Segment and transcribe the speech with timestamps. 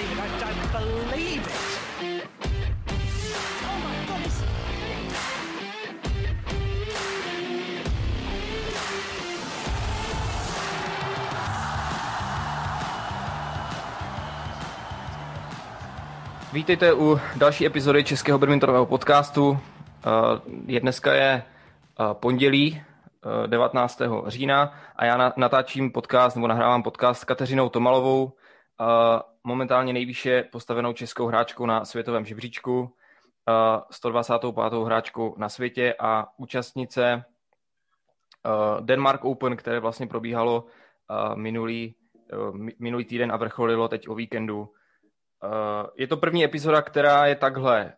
[0.00, 0.42] Believe it.
[0.42, 2.26] I don't believe it.
[3.62, 3.90] Oh.
[16.52, 19.58] Vítejte u další epizody Českého badmintonového podcastu.
[20.06, 20.10] Eh,
[20.66, 22.82] Je dneska je eh, pondělí
[23.44, 24.00] eh, 19.
[24.26, 28.39] října a já na- natáčím podcast nebo nahrávám podcast s Kateřinou Tomalovou, eh,
[29.44, 32.94] momentálně nejvýše postavenou českou hráčkou na světovém žebříčku,
[33.48, 34.84] eh, 125.
[34.84, 37.24] hráčkou na světě a účastnice
[38.80, 40.64] Denmark Open, které vlastně probíhalo
[41.34, 41.94] minulý,
[42.52, 44.68] mi- minulý týden a vrcholilo teď o víkendu.
[45.96, 47.92] Je to první epizoda, která je takhle,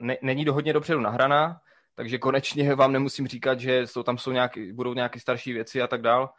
[0.00, 1.60] ne, není do hodně dopředu nahraná,
[1.94, 5.86] takže konečně vám nemusím říkat, že jsou, tam jsou nějaký, budou nějaké starší věci a
[5.86, 6.30] tak dál.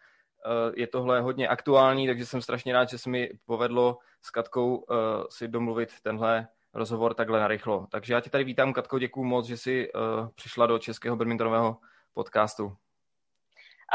[0.46, 4.76] Uh, je tohle hodně aktuální, takže jsem strašně rád, že se mi povedlo s Katkou
[4.76, 4.98] uh,
[5.30, 7.88] si domluvit tenhle rozhovor takhle narychlo.
[7.92, 10.02] Takže já tě tady vítám, Katko, děkuju moc, že jsi uh,
[10.36, 11.78] přišla do Českého badmintonového
[12.14, 12.78] podcastu.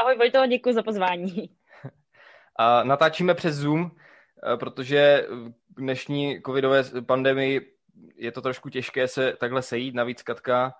[0.01, 1.49] Ahoj Vojto, děkuji za pozvání.
[2.55, 5.27] A natáčíme přes Zoom, eh, protože
[5.77, 7.75] v dnešní covidové pandemii
[8.15, 10.73] je to trošku těžké se takhle sejít, navíc Katka.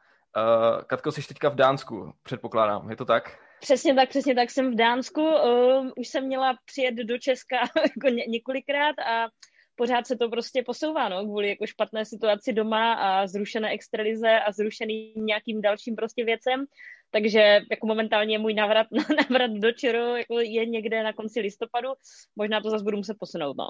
[0.88, 3.40] Katko, jsi teďka v Dánsku, předpokládám, je to tak?
[3.62, 5.22] Přesně tak, přesně tak jsem v Dánsku.
[5.22, 9.28] Uh, už jsem měla přijet do Česka jako ně, několikrát a
[9.76, 14.52] pořád se to prostě posouvá, no, kvůli jako špatné situaci doma a zrušené extralize a
[14.52, 16.66] zrušený nějakým dalším prostě věcem.
[17.12, 18.88] Takže jako momentálně můj návrat,
[19.30, 21.90] návrat do Čero jako je někde na konci listopadu.
[22.36, 23.68] Možná to zase budu muset posunout, no.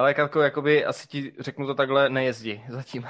[0.00, 3.02] Ale Katko, jakoby asi ti řeknu to takhle, nejezdi zatím.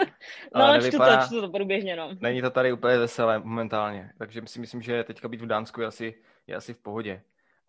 [0.54, 2.10] No, Ale čtu nevypadá- to, čtu to průběžně, no.
[2.20, 5.86] Není to tady úplně veselé momentálně, takže si myslím, že teďka být v Dánsku je
[5.86, 6.14] asi,
[6.46, 7.22] je asi v pohodě.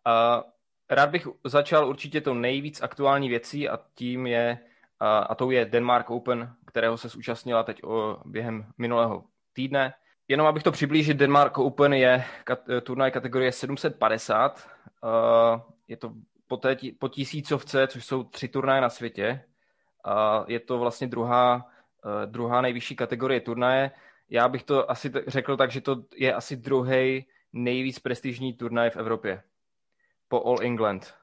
[0.08, 0.44] Uh,
[0.90, 4.60] rád bych začal určitě to nejvíc aktuální věcí a tím je,
[5.02, 9.24] uh, a tou je Denmark Open, kterého se zúčastnila teď o, během minulého
[9.54, 9.94] týdne.
[10.28, 14.68] Jenom abych to přiblížil, Denmark Open je kat, turnaj kategorie 750.
[15.04, 16.12] Uh, je to
[16.50, 19.46] po, té, po tisícovce, což jsou tři turnaje na světě.
[20.08, 21.70] Uh, je to vlastně druhá
[22.06, 23.92] eh, druhá nejvyšší kategorie turnaje.
[24.30, 28.98] Já bych to asi řekl tak, že to je asi druhý nejvíc prestižní turnaj v
[28.98, 29.44] Evropě.
[30.28, 31.14] Po All England.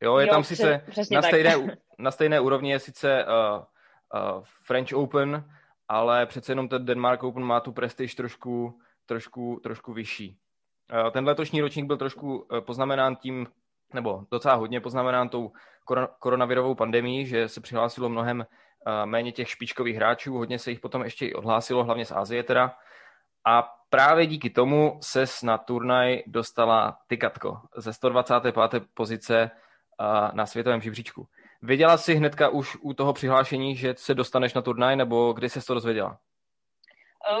[0.00, 1.54] Jo, je Jo, tam sice na stejné,
[1.98, 3.64] na stejné úrovni je sice uh,
[4.36, 5.50] uh, French Open,
[5.88, 10.38] ale přece jenom ten Denmark Open má tu prestiž trošku, trošku, trošku vyšší.
[11.04, 13.46] Uh, ten letošní ročník byl trošku poznamenán tím,
[13.94, 15.52] nebo docela hodně poznamenán tou
[15.88, 18.44] koron- koronavirovou pandemí, že se přihlásilo mnohem uh,
[19.06, 22.74] méně těch špičkových hráčů, hodně se jich potom ještě i odhlásilo, hlavně z Asie teda.
[23.46, 28.54] A právě díky tomu se na turnaj dostala ty Katko ze 125.
[28.94, 29.50] pozice
[30.00, 31.28] uh, na světovém žebříčku.
[31.62, 35.66] Věděla jsi hnedka už u toho přihlášení, že se dostaneš na turnaj, nebo kdy se
[35.66, 36.18] to dozvěděla?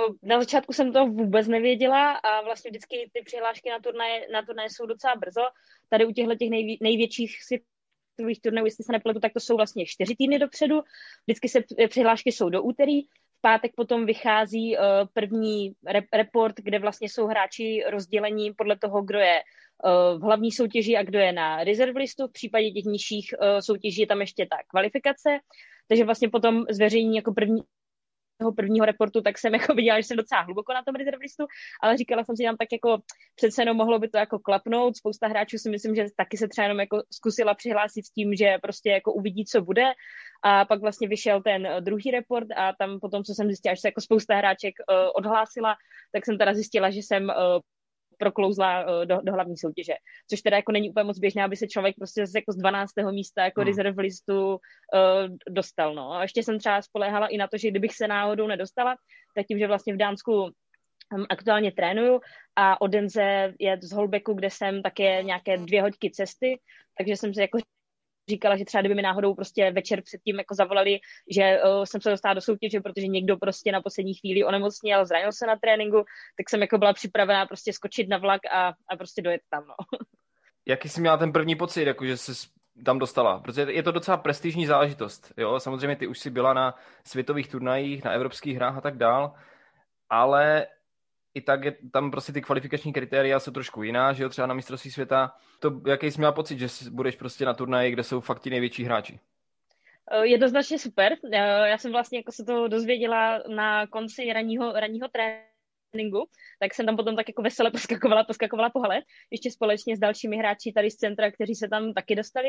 [0.08, 4.42] Uh, Na začátku jsem to vůbec nevěděla a vlastně vždycky ty přihlášky na turnaje, na
[4.42, 5.40] turnaje jsou docela brzo.
[5.88, 9.86] Tady u těchto těch nejví, největších světových turnajů, jestli se nepletu, tak to jsou vlastně
[9.86, 10.80] čtyři týdny dopředu.
[11.26, 13.02] Vždycky se p- přihlášky jsou do úterý.
[13.02, 19.02] V pátek potom vychází uh, první rep- report, kde vlastně jsou hráči rozdělení podle toho,
[19.02, 19.42] kdo je
[20.18, 22.26] v hlavní soutěži a kdo je na reserve listu.
[22.26, 25.38] V případě těch nižších soutěží je tam ještě ta kvalifikace.
[25.88, 27.62] Takže vlastně potom zveřejní jako první,
[28.38, 31.46] toho prvního reportu, tak jsem jako viděla, že jsem docela hluboko na tom reserve listu,
[31.82, 32.98] ale říkala jsem si tam tak jako
[33.34, 34.96] přece jenom mohlo by to jako klapnout.
[34.96, 38.58] Spousta hráčů si myslím, že taky se třeba jenom jako zkusila přihlásit s tím, že
[38.62, 39.84] prostě jako uvidí, co bude.
[40.44, 43.80] A pak vlastně vyšel ten eh, druhý report a tam potom, co jsem zjistila, že
[43.80, 45.76] se jako spousta hráček uh, odhlásila,
[46.12, 47.60] tak jsem teda zjistila, že jsem uh,
[48.22, 49.94] proklouzla uh, do, do hlavní soutěže.
[50.30, 52.90] Což teda jako není úplně moc běžné, aby se člověk prostě z, jako z 12.
[53.10, 53.68] místa jako Hmm.
[53.68, 55.94] reserve listu uh, dostal.
[55.94, 56.12] No.
[56.12, 58.94] A ještě jsem třeba spoléhala i na to, že kdybych se náhodou nedostala,
[59.34, 62.20] tak tím, že vlastně v Dánsku um, aktuálně trénuju
[62.56, 66.60] a Odense je z Holbeku, kde jsem také nějaké dvě hoďky cesty,
[66.98, 67.58] takže jsem si jako
[68.34, 70.98] říkala, že třeba kdyby mi náhodou prostě večer předtím jako zavolali,
[71.30, 75.32] že uh, jsem se dostala do soutěže, protože někdo prostě na poslední chvíli onemocněl, zranil
[75.32, 75.98] se na tréninku,
[76.36, 79.74] tak jsem jako byla připravená prostě skočit na vlak a, a prostě dojet tam, no.
[80.66, 82.32] Jaký jsi měla ten první pocit, jako že jsi
[82.84, 83.38] tam dostala?
[83.38, 85.32] Protože je to docela prestižní záležitost.
[85.36, 85.60] Jo?
[85.60, 86.74] Samozřejmě ty už jsi byla na
[87.06, 89.34] světových turnajích, na evropských hrách a tak dál,
[90.10, 90.66] ale
[91.34, 94.54] i tak je tam prostě ty kvalifikační kritéria jsou trošku jiná, že jo, třeba na
[94.54, 95.34] mistrovství světa.
[95.60, 98.84] To, jaký jsi měla pocit, že budeš prostě na turnaji, kde jsou fakt ti největší
[98.84, 99.20] hráči?
[100.10, 101.16] Eh, Jednoznačně super.
[101.32, 106.28] Eh, Já jsem vlastně jako se to dozvěděla na konci ranního, ranního tréninku
[106.60, 109.00] tak jsem tam potom tak jako vesele poskakovala, poskakovala po hale,
[109.30, 112.48] ještě společně s dalšími hráči tady z centra, kteří se tam taky dostali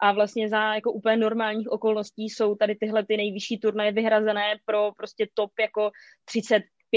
[0.00, 4.92] a vlastně za jako úplně normálních okolností jsou tady tyhle ty nejvyšší turnaje vyhrazené pro
[4.96, 5.90] prostě top jako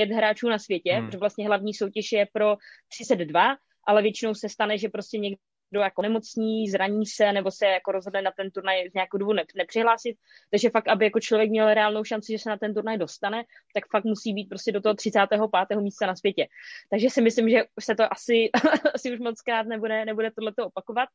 [0.06, 1.06] 35 hráčů na světě, hmm.
[1.06, 2.56] protože vlastně hlavní soutěž je pro
[2.88, 3.56] 32,
[3.88, 5.38] ale většinou se stane, že prostě někdo
[5.70, 9.34] kdo jako nemocní, zraní se nebo se jako rozhodne na ten turnaj z nějakou dobu
[9.56, 10.18] nepřihlásit.
[10.52, 13.84] Takže fakt, aby jako člověk měl reálnou šanci, že se na ten turnaj dostane, tak
[13.92, 15.42] fakt musí být prostě do toho 35.
[15.82, 16.48] místa na světě.
[16.90, 18.50] Takže si myslím, že se to asi,
[18.96, 21.10] asi už moc krát nebude, nebude tohleto opakovat.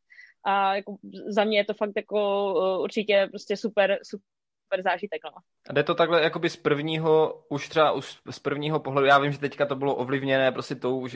[0.44, 0.96] A jako
[1.28, 4.26] za mě je to fakt jako uh, určitě prostě super, super
[4.72, 5.20] super zážitek.
[5.24, 5.30] No.
[5.68, 9.32] A jde to takhle jakoby z prvního, už třeba už z prvního pohledu, já vím,
[9.32, 11.06] že teďka to bylo ovlivněné prostě tou,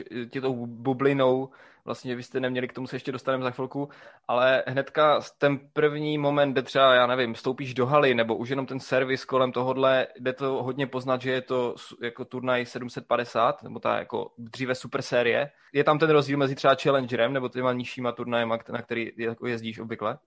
[0.41, 1.49] tou bublinou,
[1.85, 3.89] vlastně vy jste neměli, k tomu se ještě dostaneme za chvilku,
[4.27, 8.65] ale hnedka ten první moment, kde třeba, já nevím, vstoupíš do haly, nebo už jenom
[8.65, 13.79] ten servis kolem tohohle, jde to hodně poznat, že je to jako turnaj 750, nebo
[13.79, 15.51] ta jako dříve super série.
[15.73, 19.79] Je tam ten rozdíl mezi třeba Challengerem, nebo těma nižšíma turnajema, na který jako jezdíš
[19.79, 20.17] obvykle?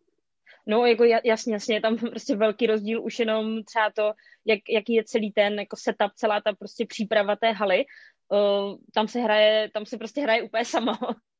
[0.67, 4.13] No, jako jasně, jasně, je tam prostě velký rozdíl už jenom třeba to,
[4.45, 7.85] jak, jaký je celý ten jako setup, celá ta prostě příprava té haly.
[8.33, 10.93] Uh, tam se hraje, tam se prostě hraje úplně samo.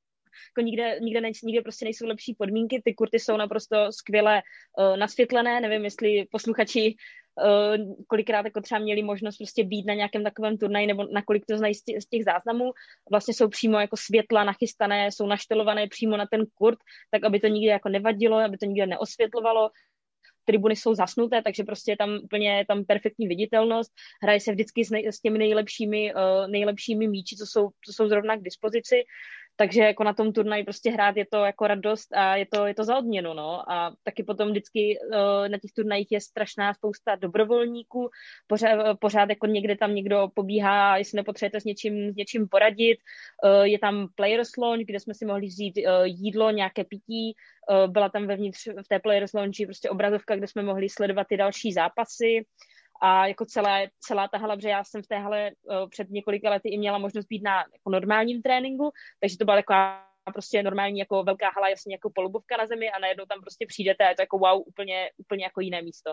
[0.51, 4.43] jako nikde, nikde, ne, nikde prostě nejsou lepší podmínky, ty kurty jsou naprosto skvěle
[4.79, 6.95] uh, nasvětlené, nevím, jestli posluchači
[7.41, 11.59] Eh, kolikrát jako třeba měli možnost prostě být na nějakém takovém turnaji, nebo nakolik to
[11.59, 12.73] znají z těch záznamů,
[13.11, 16.79] vlastně jsou přímo jako světla nachystané, jsou naštelované přímo na ten kurt,
[17.11, 19.71] tak aby to nikdy jako nevadilo, aby to nikdy neosvětlovalo,
[20.45, 23.93] tribuny jsou zasnuté, takže prostě je tam úplně tam perfektní viditelnost.
[24.23, 28.09] Hraje se vždycky s, nej, s těmi nejlepšími, uh, nejlepšími míči, co jsou, co jsou
[28.09, 29.05] zrovna k dispozici
[29.61, 32.75] takže jako na tom turnaji prostě hrát je to jako radost a je to, je
[32.75, 33.73] to za odměnu, no.
[33.73, 38.11] A taky potom vždycky uh, na těch turnajích je strašná spousta dobrovolníků,
[38.47, 42.99] pořád, pořád jako někde tam někdo pobíhá, jestli nepotřebujete s něčím, s něčím poradit.
[43.45, 47.37] Uh, je tam Players Lounge, kde jsme si mohli vzít uh, jídlo, nějaké pití,
[47.87, 51.73] byla tam vevnitř v té Players Lounge prostě obrazovka, kde jsme mohli sledovat ty další
[51.73, 52.45] zápasy
[53.01, 56.51] a jako celá, celá ta hala, protože já jsem v té hale uh, před několika
[56.51, 60.99] lety i měla možnost být na jako normálním tréninku, takže to byla taková prostě normální
[60.99, 64.15] jako velká hala, jasně jako polubovka na zemi a najednou tam prostě přijdete a je
[64.15, 66.13] to jako wow, úplně, úplně jako jiné místo.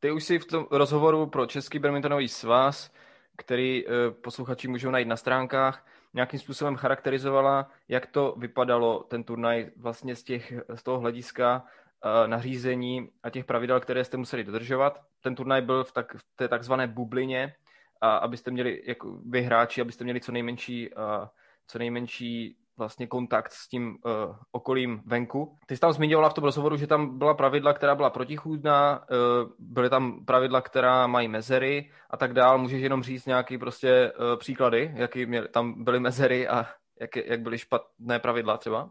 [0.00, 2.90] Ty už si v tom rozhovoru pro Český badmintonový svaz,
[3.36, 3.92] který uh,
[4.22, 10.22] posluchači můžou najít na stránkách, nějakým způsobem charakterizovala, jak to vypadalo, ten turnaj vlastně z,
[10.22, 11.87] těch, z toho hlediska, Eh,
[12.26, 15.00] nařízení a těch pravidel, které jste museli dodržovat.
[15.20, 17.54] Ten turnaj byl v, tak, v té takzvané bublině,
[18.00, 21.26] a abyste měli, jako vy hráči, abyste měli co nejmenší, uh,
[21.66, 25.58] co nejmenší vlastně kontakt s tím uh, okolím venku.
[25.66, 29.50] Ty jsi tam zmiňovala v tom rozhovoru, že tam byla pravidla, která byla protichůdná, uh,
[29.58, 32.58] byly tam pravidla, která mají mezery a tak dál.
[32.58, 36.66] Můžeš jenom říct nějaký prostě uh, příklady, jaký měli, tam byly mezery a
[37.00, 38.90] jak, jak byly špatné pravidla třeba?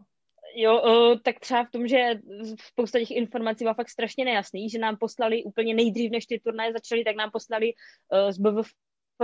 [0.54, 0.82] Jo,
[1.22, 2.14] tak třeba v tom, že
[2.60, 6.72] spousta těch informací byla fakt strašně nejasný, že nám poslali úplně nejdřív, než ty turnaje
[6.72, 7.72] začaly, tak nám poslali
[8.30, 8.68] z BVF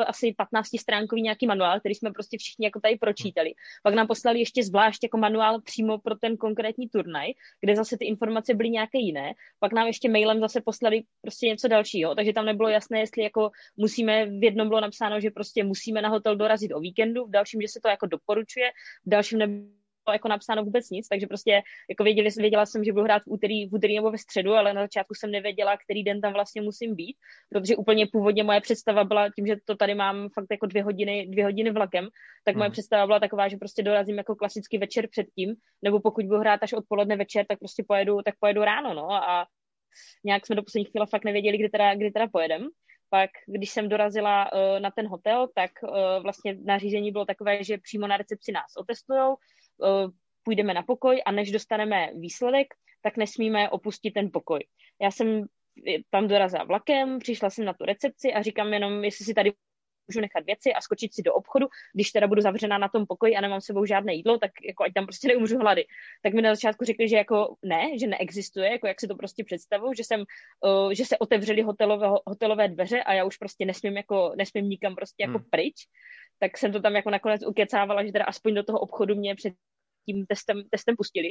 [0.07, 3.55] asi 15 stránkový nějaký manuál, který jsme prostě všichni jako tady pročítali.
[3.83, 8.05] Pak nám poslali ještě zvlášť jako manuál přímo pro ten konkrétní turnaj, kde zase ty
[8.05, 9.33] informace byly nějaké jiné.
[9.59, 13.51] Pak nám ještě mailem zase poslali prostě něco dalšího, takže tam nebylo jasné, jestli jako
[13.77, 17.61] musíme, v jednom bylo napsáno, že prostě musíme na hotel dorazit o víkendu, v dalším,
[17.61, 18.71] že se to jako doporučuje,
[19.07, 23.05] v dalším nebylo jako napsáno vůbec nic, takže prostě jako věděli, věděla jsem, že budu
[23.05, 26.21] hrát v úterý, v úterý nebo ve středu, ale na začátku jsem nevěděla, který den
[26.21, 27.17] tam vlastně musím být,
[27.51, 31.27] protože úplně původně moje představa byla tím, že to tady mám fakt jako dvě hodiny,
[31.31, 32.09] dvě hodiny vlakem,
[32.45, 32.73] tak moje hmm.
[32.73, 36.73] představa byla taková, že prostě dorazím jako klasický večer předtím, nebo pokud budu hrát až
[36.73, 39.47] odpoledne večer, tak prostě pojedu, tak pojedu ráno, no a
[40.25, 42.69] nějak jsme do poslední chvíle fakt nevěděli, kdy teda, kdy teda pojedem
[43.15, 47.79] pak, když jsem dorazila uh, na ten hotel, tak uh, vlastně nařízení bylo takové, že
[47.79, 49.37] přímo na recepci nás otestujou,
[50.43, 52.67] půjdeme na pokoj a než dostaneme výsledek,
[53.03, 54.61] tak nesmíme opustit ten pokoj.
[55.03, 55.45] Já jsem
[56.11, 59.53] tam dorazila vlakem, přišla jsem na tu recepci a říkám jenom, jestli si tady
[60.09, 63.37] můžu nechat věci a skočit si do obchodu, když teda budu zavřená na tom pokoji
[63.37, 65.87] a nemám s sebou žádné jídlo, tak jako ať tam prostě neumřu hlady.
[66.23, 69.45] Tak mi na začátku řekli, že jako ne, že neexistuje, jako jak si to prostě
[69.45, 73.97] představuju, že jsem, uh, že se otevřely hotelové, hotelové dveře a já už prostě nesmím
[73.97, 75.47] jako, nesmím nikam prostě jako hmm.
[75.51, 75.77] pryč.
[76.39, 79.55] Tak jsem to tam jako nakonec ukecávala, že teda aspoň do toho obchodu mě před
[80.07, 81.29] tím testem, testem pustili.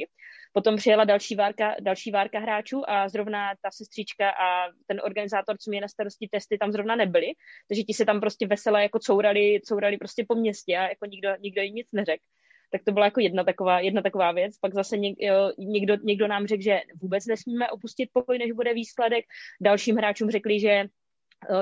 [0.52, 5.70] Potom přijela další várka, další várka hráčů a zrovna ta sestřička a ten organizátor, co
[5.70, 7.32] mě na starosti testy, tam zrovna nebyli,
[7.68, 11.28] takže ti se tam prostě vesele jako courali, courali prostě po městě a jako nikdo,
[11.40, 12.24] nikdo jim nic neřekl.
[12.72, 14.58] Tak to byla jako jedna taková, jedna taková věc.
[14.58, 18.74] Pak zase něk, jo, někdo, někdo nám řekl, že vůbec nesmíme opustit pokoj, než bude
[18.74, 19.24] výsledek.
[19.60, 20.84] Dalším hráčům řekli, že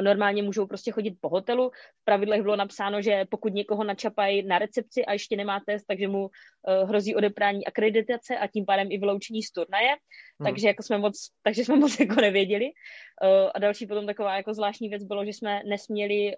[0.00, 1.70] normálně můžou prostě chodit po hotelu.
[1.70, 6.08] V pravidlech bylo napsáno, že pokud někoho načapají na recepci a ještě nemá test, takže
[6.08, 9.88] mu uh, hrozí odeprání akreditace a tím pádem i vyloučení z turnaje.
[9.88, 10.46] Hmm.
[10.46, 12.64] Takže jako jsme moc, takže jsme moc jako nevěděli.
[12.64, 16.34] Uh, a další potom taková jako zvláštní věc bylo, že jsme nesměli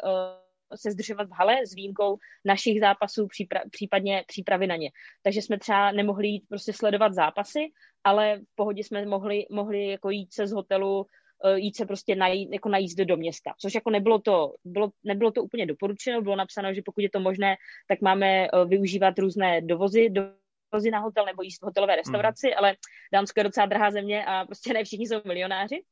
[0.76, 4.90] se zdržovat v hale s výjimkou našich zápasů, přípra- případně přípravy na ně.
[5.22, 7.60] Takže jsme třeba nemohli jít prostě sledovat zápasy,
[8.04, 11.08] ale v pohodě jsme mohli, mohli jako jít se z hotelu Eh,
[11.54, 15.30] jít se prostě najít, jako na jízdu do města, což jako nebylo to, bylo, nebylo
[15.30, 17.56] to úplně doporučeno, bylo napsáno, že pokud je to možné,
[17.88, 22.54] tak máme eh, využívat různé dovozy, dovozy na hotel nebo jíst v hotelové restauraci, mm.
[22.56, 22.76] ale
[23.12, 25.82] Dánsko je docela drahá země a prostě ne všichni jsou milionáři,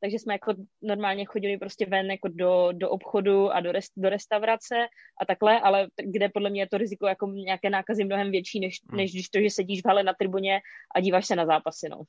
[0.00, 4.08] takže jsme jako normálně chodili prostě ven jako do, do obchodu a do, rest, do
[4.08, 4.74] restaurace
[5.20, 8.80] a takhle, ale kde podle mě je to riziko jako nějaké nákazy mnohem větší, než,
[8.90, 8.96] mm.
[8.96, 10.60] než když to, že sedíš v hale na tribuně
[10.94, 12.02] a díváš se na zápasy, no.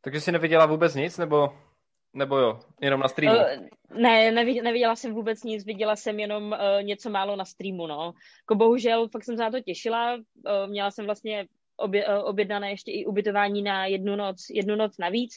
[0.00, 1.48] Takže jsi neviděla vůbec nic, nebo
[2.12, 3.38] nebo jo, jenom na streamu?
[3.38, 7.86] Uh, ne, neviděla, neviděla jsem vůbec nic, viděla jsem jenom uh, něco málo na streamu,
[7.86, 8.12] no.
[8.42, 10.22] Jako bohužel, fakt jsem se na to těšila, uh,
[10.70, 15.32] měla jsem vlastně obě, uh, objednané ještě i ubytování na jednu noc, jednu noc navíc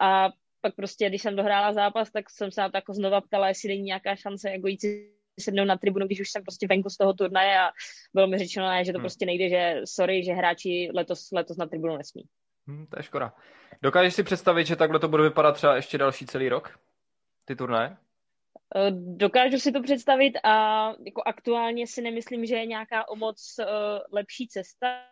[0.00, 3.48] a pak prostě, když jsem dohrála zápas, tak jsem se na to jako znova ptala,
[3.48, 6.90] jestli není nějaká šance jako jít si sednout na tribunu, když už jsem prostě venku
[6.90, 7.70] z toho turnaje a
[8.14, 9.02] bylo mi řečeno, ne, že to hmm.
[9.02, 12.22] prostě nejde, že sorry, že hráči letos, letos na tribunu nesmí.
[12.66, 13.32] Hmm, to je škoda.
[13.82, 16.78] Dokážeš si představit, že takhle to bude vypadat třeba ještě další celý rok?
[17.44, 17.96] Ty turnaje?
[18.76, 23.54] Eh, dokážu si to představit a jako aktuálně si nemyslím, že je nějaká o moc
[23.58, 23.66] uh,
[24.12, 25.02] lepší cesta,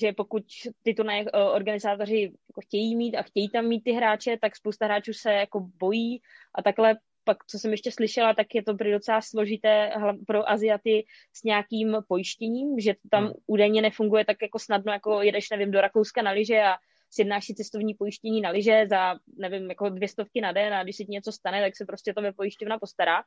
[0.00, 0.42] že pokud
[0.82, 4.84] ty turnaje uh, organizátoři jako chtějí mít a chtějí tam mít ty hráče, tak spousta
[4.84, 6.22] hráčů se jako bojí
[6.54, 9.92] a takhle pak, co jsem ještě slyšela, tak je to prý docela složité
[10.26, 13.32] pro Aziaty s nějakým pojištěním, že to tam hmm.
[13.46, 16.74] údajně nefunguje tak jako snadno, jako jedeš, nevím, do Rakouska na liže a
[17.10, 20.96] sjednáš si cestovní pojištění na liže za, nevím, jako dvě stovky na den a když
[20.96, 23.22] se ti něco stane, tak se prostě to pojišťovna postará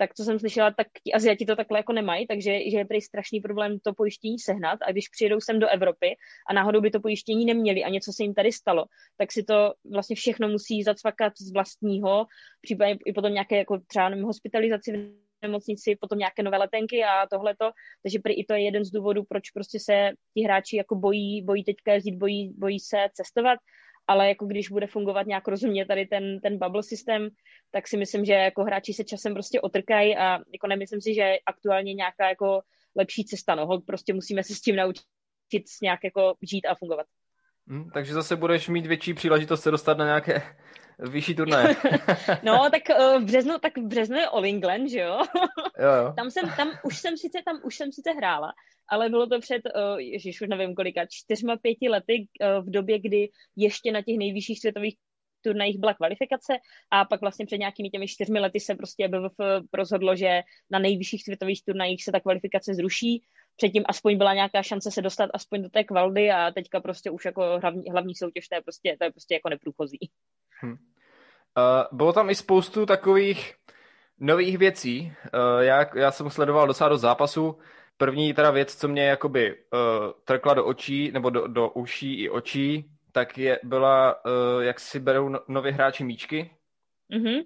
[0.00, 3.00] tak co jsem slyšela, tak ti Aziati to takhle jako nemají, takže že je prý
[3.00, 6.16] strašný problém to pojištění sehnat a když přijedou sem do Evropy
[6.50, 8.84] a náhodou by to pojištění neměli a něco se jim tady stalo,
[9.16, 12.26] tak si to vlastně všechno musí zacvakat z vlastního,
[12.60, 17.26] případně i potom nějaké jako třeba nevím, hospitalizaci v nemocnici, potom nějaké nové letenky a
[17.26, 17.70] tohleto,
[18.02, 21.42] takže prý i to je jeden z důvodů, proč prostě se ti hráči jako bojí,
[21.42, 23.58] bojí teďka jezdit, bojí, bojí se cestovat
[24.10, 27.28] ale jako když bude fungovat nějak rozumně tady ten, ten bubble systém,
[27.70, 31.20] tak si myslím, že jako hráči se časem prostě otrkají a jako nemyslím si, že
[31.20, 32.60] je aktuálně nějaká jako
[32.96, 35.04] lepší cesta, no, prostě musíme se s tím naučit
[35.82, 37.06] nějak jako žít a fungovat.
[37.70, 40.42] Hmm, takže zase budeš mít větší příležitost se dostat na nějaké
[40.98, 41.76] vyšší turnaje.
[42.42, 45.22] no, tak uh, v březnu, tak v březnu je All England, že jo?
[45.78, 46.12] jo, jo.
[46.16, 48.52] Tam jsem, tam už jsem sice, tam už jsem sice hrála,
[48.88, 52.98] ale bylo to před, uh, ježiš, už nevím kolika, čtyřma, pěti lety uh, v době,
[52.98, 54.96] kdy ještě na těch nejvyšších světových
[55.42, 56.52] turnajích byla kvalifikace
[56.90, 61.22] a pak vlastně před nějakými těmi čtyřmi lety se prostě BVF rozhodlo, že na nejvyšších
[61.22, 63.22] světových turnajích se ta kvalifikace zruší.
[63.56, 67.24] Předtím aspoň byla nějaká šance se dostat aspoň do té kvaldy a teďka prostě už
[67.24, 70.10] jako hlavní, hlavní soutěž, to je prostě, to je prostě jako neprůchozí.
[70.60, 70.72] Hmm.
[70.72, 70.78] Uh,
[71.92, 73.54] bylo tam i spoustu takových
[74.18, 75.12] nových věcí.
[75.34, 77.58] Uh, já, já jsem sledoval docela do zápasu.
[77.96, 79.78] První teda věc, co mě jakoby uh,
[80.24, 85.00] trkla do očí, nebo do, do uší i očí, tak je, byla, uh, jak si
[85.00, 86.50] berou no, nově hráči míčky.
[87.12, 87.44] Mm-hmm.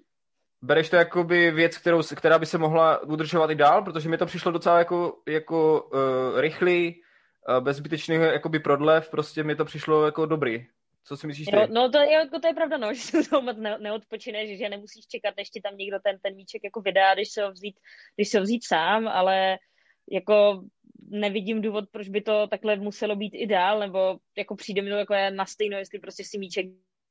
[0.65, 4.25] Bereš to jakoby věc, kterou, která by se mohla udržovat i dál, protože mi to
[4.25, 7.01] přišlo docela jako, jako uh, rychlý,
[7.49, 10.65] uh, bez zbytečného jakoby prodlev, prostě mi to přišlo jako dobrý.
[11.03, 11.57] Co si myslíš ty?
[11.69, 14.69] No to je, jako, to je pravda, no, že se to moc ne, neodpočineš, že
[14.69, 17.75] nemusíš čekat, než ti tam někdo ten, ten míček jako vydá, když se ho vzít,
[18.15, 19.57] když se ho vzít sám, ale
[20.11, 20.63] jako
[21.09, 24.95] nevidím důvod, proč by to takhle muselo být i dál, nebo jako přijde mi to
[24.95, 26.65] jako na stejno, jestli prostě si míček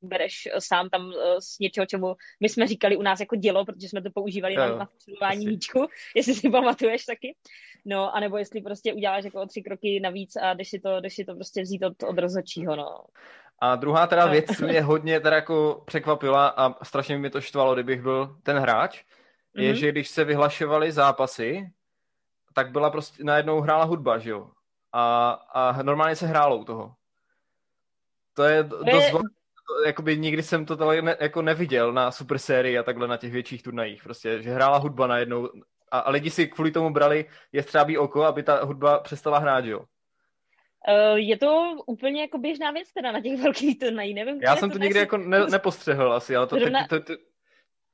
[0.07, 4.01] bereš sám tam z něčeho, čemu my jsme říkali u nás jako dělo, protože jsme
[4.01, 7.35] to používali jo, na střelování míčku, jestli si pamatuješ taky.
[7.85, 11.15] No, anebo jestli prostě uděláš jako o tři kroky navíc a jdeš si to, jdeš
[11.15, 12.99] si to prostě vzít od, od rozhodčího, no.
[13.59, 18.01] A druhá teda věc mě hodně teda jako překvapila a strašně mi to štvalo, kdybych
[18.01, 19.61] byl ten hráč, mm-hmm.
[19.61, 19.77] je, mhm.
[19.77, 21.71] že když se vyhlašovaly zápasy,
[22.53, 24.49] tak byla prostě, najednou hrála hudba, že jo?
[24.93, 26.93] A, a normálně se hrálo u toho.
[28.33, 29.11] To je dost je...
[29.85, 33.31] jakoby nikdy jsem to tady ne, jako neviděl na super sérii a takhle na těch
[33.31, 34.03] větších turnajích.
[34.03, 35.49] Prostě, že hrála hudba najednou
[35.91, 39.65] a, a lidi si kvůli tomu brali je střábí oko, aby ta hudba přestala hrát,
[39.65, 39.79] jo?
[40.87, 44.41] Uh, je to úplně jako běžná věc teda na těch velkých turnajích, nevím.
[44.41, 46.87] Já jsem to nikdy jako ne, nepostřehl asi, ale to, Zrovna...
[46.87, 47.21] teď, to, to,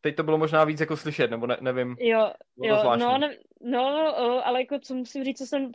[0.01, 1.95] teď to bylo možná víc jako slyšet, nebo ne, nevím.
[1.99, 2.31] Jo,
[2.63, 4.11] jo no, ne, no,
[4.47, 5.71] ale jako co musím říct, co jsem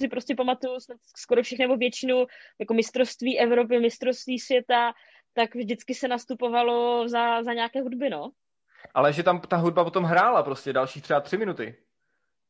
[0.00, 0.76] si prostě pamatuju
[1.16, 2.26] skoro všechny nebo většinu
[2.58, 4.92] jako mistrovství Evropy, mistrovství světa,
[5.38, 8.30] tak vždycky se nastupovalo za, za nějaké hudby, no.
[8.94, 11.74] Ale že tam ta hudba potom hrála prostě další třeba tři minuty.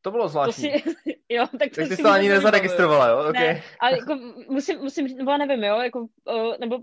[0.02, 0.72] To bylo zvláštní.
[0.72, 3.28] To si, jo, tak to tak ty si to ani nezaregistrovala, jo?
[3.28, 3.46] Okay.
[3.46, 4.14] Ne, ale jako
[4.48, 6.78] musím, musím, říct, nebo nevím, jo, jako, uh, nebo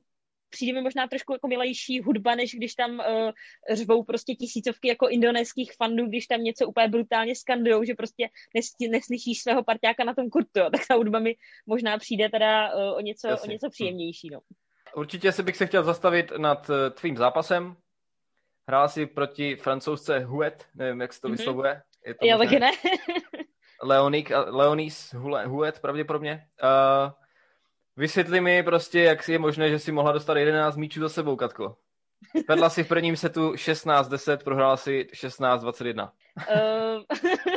[0.50, 3.31] přijde mi možná trošku jako milejší hudba, než když tam uh,
[3.71, 8.65] řvou prostě tisícovky jako indonéských fandů, když tam něco úplně brutálně skandujou, že prostě nes,
[8.91, 10.69] neslyšíš svého parťáka na tom kurtu, jo.
[10.69, 11.35] tak ta hudba mi
[11.65, 13.50] možná přijde teda uh, o, něco, Jasně.
[13.50, 14.29] o něco příjemnější.
[14.29, 14.39] No.
[14.95, 17.75] Určitě se bych se chtěl zastavit nad eh, tvým zápasem.
[18.67, 21.37] Hrála si proti francouzce Huet, nevím, jak se to Mhm.
[21.37, 21.81] vyslovuje.
[22.05, 22.71] Je to Já taky ne.
[23.83, 26.47] Leonik, Leonis Hule- Huet pravděpodobně.
[26.63, 27.11] Uh,
[27.97, 31.77] vysvětli mi prostě, jak je možné, že si mohla dostat 11 míčů za sebou, Katko.
[32.47, 36.09] Vedla si v prvním setu 16-10, prohrála si 16-21.
[36.37, 37.03] Uh,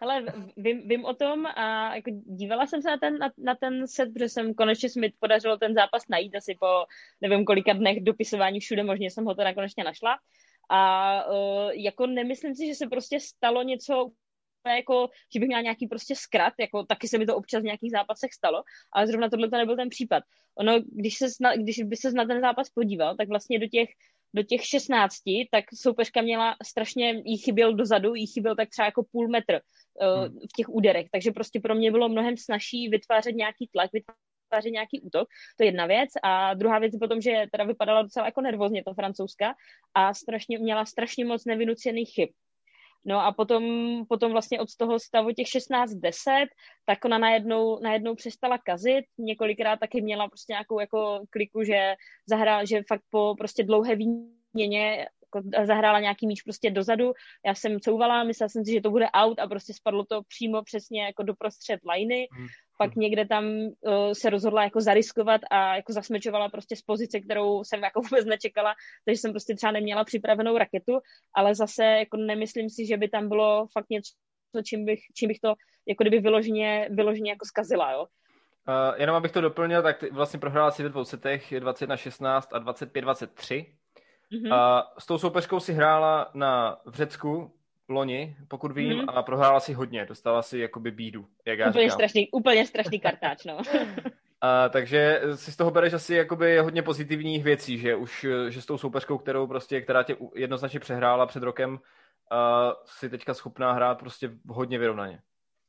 [0.00, 0.24] ale
[0.56, 4.12] vím, vím o tom a jako dívala jsem se na ten, na, na ten set,
[4.14, 6.84] protože jsem konečně mi podařilo ten zápas najít asi po
[7.20, 10.18] nevím kolika dnech dopisování všude možně jsem ho teda konečně našla.
[10.70, 14.10] A uh, jako nemyslím si, že se prostě stalo něco
[14.66, 17.90] jako, že bych měla nějaký prostě zkrat, jako taky se mi to občas v nějakých
[17.90, 18.62] zápasech stalo,
[18.92, 20.22] ale zrovna tohle to nebyl ten případ.
[20.54, 21.26] Ono, když, se
[21.56, 23.88] když by se na ten zápas podíval, tak vlastně do těch
[24.34, 25.14] do těch 16,
[25.50, 30.24] tak soupeřka měla strašně, jí chyběl dozadu, jí chyběl tak třeba jako půl metr uh,
[30.24, 30.38] Hmm.
[30.38, 35.00] v těch úderech, takže prostě pro mě bylo mnohem snažší vytvářet nějaký tlak, vytvářet nějaký
[35.00, 38.40] útok, to je jedna věc a druhá věc je potom, že teda vypadala docela jako
[38.40, 39.54] nervózně ta francouzska
[39.94, 42.28] a strašně, měla strašně moc nevynucených chyb.
[43.04, 43.64] No a potom,
[44.08, 46.46] potom vlastně od toho stavu těch 16-10,
[46.84, 51.94] tak ona najednou, najednou přestala kazit, několikrát taky měla prostě nějakou jako kliku, že
[52.26, 57.12] zahrál, že fakt po prostě dlouhé výměně jako zahrála nějaký míč prostě dozadu,
[57.46, 60.62] já jsem couvala, myslela jsem si, že to bude out a prostě spadlo to přímo
[60.62, 62.46] přesně jako doprostřed liney, Hmm.
[62.78, 67.64] pak někde tam uh, se rozhodla jako zariskovat a jako zasmečovala prostě z pozice, kterou
[67.64, 70.98] jsem jako vůbec nečekala, takže jsem prostě třeba neměla připravenou raketu,
[71.34, 74.12] ale zase jako nemyslím si, že by tam bylo fakt něco,
[74.64, 75.54] čím bych, čím bych to
[75.88, 78.06] jako kdyby vyloženě, vyloženě jako zkazila, jo.
[78.68, 82.60] Uh, jenom abych to doplnil, tak ty vlastně prohrála si ve dvou setech 21-16 a
[82.60, 83.66] 25-23.
[84.30, 84.52] Mhm.
[84.52, 87.52] A s tou soupeřkou si hrála na v Řecku
[87.88, 89.08] loni, pokud vím, Mhm.
[89.08, 90.06] a prohrála si hodně.
[90.06, 91.94] Dostala si jakoby bídu, jak já úplně říkám.
[91.94, 93.58] strašný, úplně strašný kartáč, no.
[94.40, 98.66] A, takže si z toho bereš asi jakoby hodně pozitivních věcí, že už že s
[98.66, 101.78] tou soupeřkou, kterou prostě, která tě jednoznačně přehrála před rokem,
[102.30, 105.20] a si teďka schopná hrát prostě hodně vyrovnaně.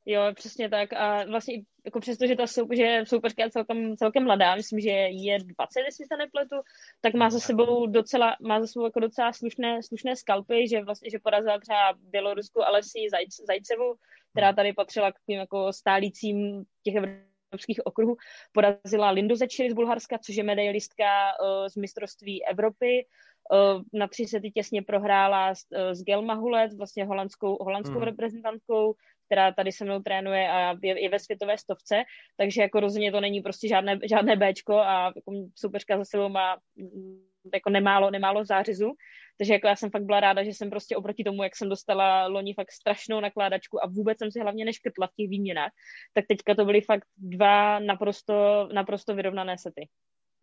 [0.09, 0.93] Jo, přesně tak.
[0.93, 4.89] A vlastně jako přesto, že ta sou, že soupeřka je celkem, celkem mladá, myslím, že
[4.89, 6.55] je 20, jestli se nepletu,
[7.01, 11.09] tak má za sebou docela, má za sebou jako docela slušné, slušné skalpy, že vlastně,
[11.09, 13.95] že porazila třeba Bělorusku Alesi Zajc, Zajcevu,
[14.31, 18.17] která tady patřila k tím jako stálícím těch evropských okruhů,
[18.51, 21.05] porazila Lindu Zečiri z Bulharska, což je medailistka
[21.41, 23.05] uh, z mistrovství Evropy,
[23.51, 28.03] Uh, na tři sety těsně prohrála s, uh, s Gelma Hulet, vlastně holandskou, holandskou Mhm.
[28.03, 28.95] reprezentantkou,
[29.29, 32.03] která tady se mnou trénuje a je, je ve světové stovce,
[32.37, 36.57] takže jako rozhodně to není prostě žádné, žádné Bčko a jako soupeřka za sebou má
[36.75, 38.91] mm, jako nemálo, nemálo zářizu,
[39.37, 42.27] takže jako já jsem fakt byla ráda, že jsem prostě oproti tomu, jak jsem dostala
[42.27, 45.71] loni fakt strašnou nakládačku a vůbec jsem si hlavně neškrtla v těch výměnách,
[46.13, 49.87] tak teďka to byly fakt dva naprosto, naprosto vyrovnané sety.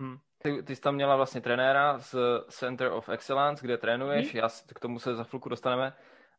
[0.02, 0.16] Hmm.
[0.42, 2.14] Ty, ty jsi tam měla vlastně trenéra z
[2.48, 4.40] Center of Excellence, kde trénuješ, Hmm.
[4.40, 5.92] já k tomu se za chvilku dostaneme,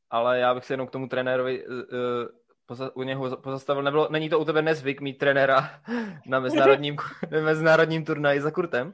[0.09, 3.83] ale já bych se jenom k tomu trenérovi uh, u něho pozastavil.
[3.83, 5.81] Nebylo, není to u tebe nezvyk mít trenéra
[6.25, 6.95] na mezinárodním,
[7.31, 8.93] na mezinárodním turnaji za kurtem?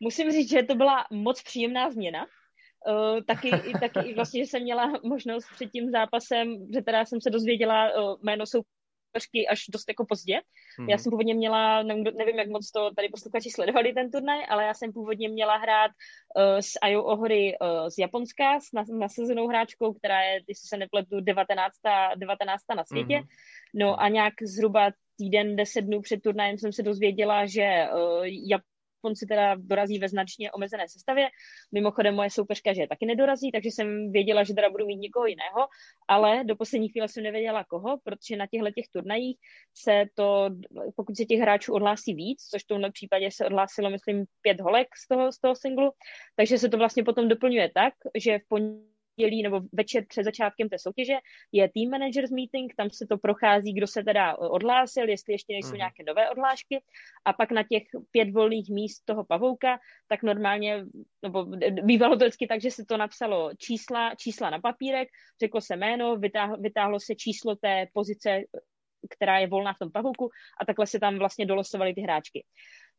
[0.00, 2.26] Musím říct, že to byla moc příjemná změna.
[2.88, 7.30] Uh, taky, taky vlastně, že jsem měla možnost před tím zápasem, že teda jsem se
[7.30, 8.46] dozvěděla uh, jméno
[9.16, 10.40] soupeřky až dost jako pozdě.
[10.78, 10.88] Mhm.
[10.88, 14.74] Já jsem původně měla, nevím, jak moc to tady posluchači sledovali ten turnaj, ale já
[14.74, 19.92] jsem původně měla hrát uh, s Ayo Ohry uh, z Japonska, s nas- nasazenou hráčkou,
[19.92, 21.72] která je, jestli se nepletu, 19.
[22.16, 22.62] 19.
[22.76, 23.16] na světě.
[23.16, 23.28] Mhm.
[23.74, 28.26] No a nějak zhruba týden, deset dnů před turnajem jsem se dozvěděla, že uh,
[28.96, 31.28] Japonci teda dorazí ve značně omezené sestavě.
[31.72, 35.26] Mimochodem moje soupeřka, že je taky nedorazí, takže jsem věděla, že teda budu mít někoho
[35.26, 35.68] jiného,
[36.08, 39.38] ale do poslední chvíle jsem nevěděla koho, protože na těchto těch turnajích
[39.74, 40.50] se to,
[40.96, 44.88] pokud se těch hráčů odhlásí víc, což v tomhle případě se odhlásilo, myslím, pět holek
[45.04, 45.92] z toho, z toho singlu,
[46.36, 48.95] takže se to vlastně potom doplňuje tak, že v pondělí
[49.42, 51.14] nebo večer před začátkem té soutěže
[51.52, 55.68] je team managers meeting, tam se to prochází, kdo se teda odhlásil, jestli ještě nejsou
[55.68, 55.76] Mhm.
[55.78, 56.82] nějaké nové odhlášky
[57.24, 60.84] a pak na těch pět volných míst toho pavouka, tak normálně,
[61.22, 61.46] nebo
[61.82, 65.08] bývalo to vždycky tak, že se to napsalo čísla, čísla na papírek,
[65.40, 68.40] řeklo se jméno, vytáhlo, vytáhlo se číslo té pozice,
[69.10, 72.44] která je volná v tom pavouku a takhle se tam vlastně dolosovaly ty hráčky.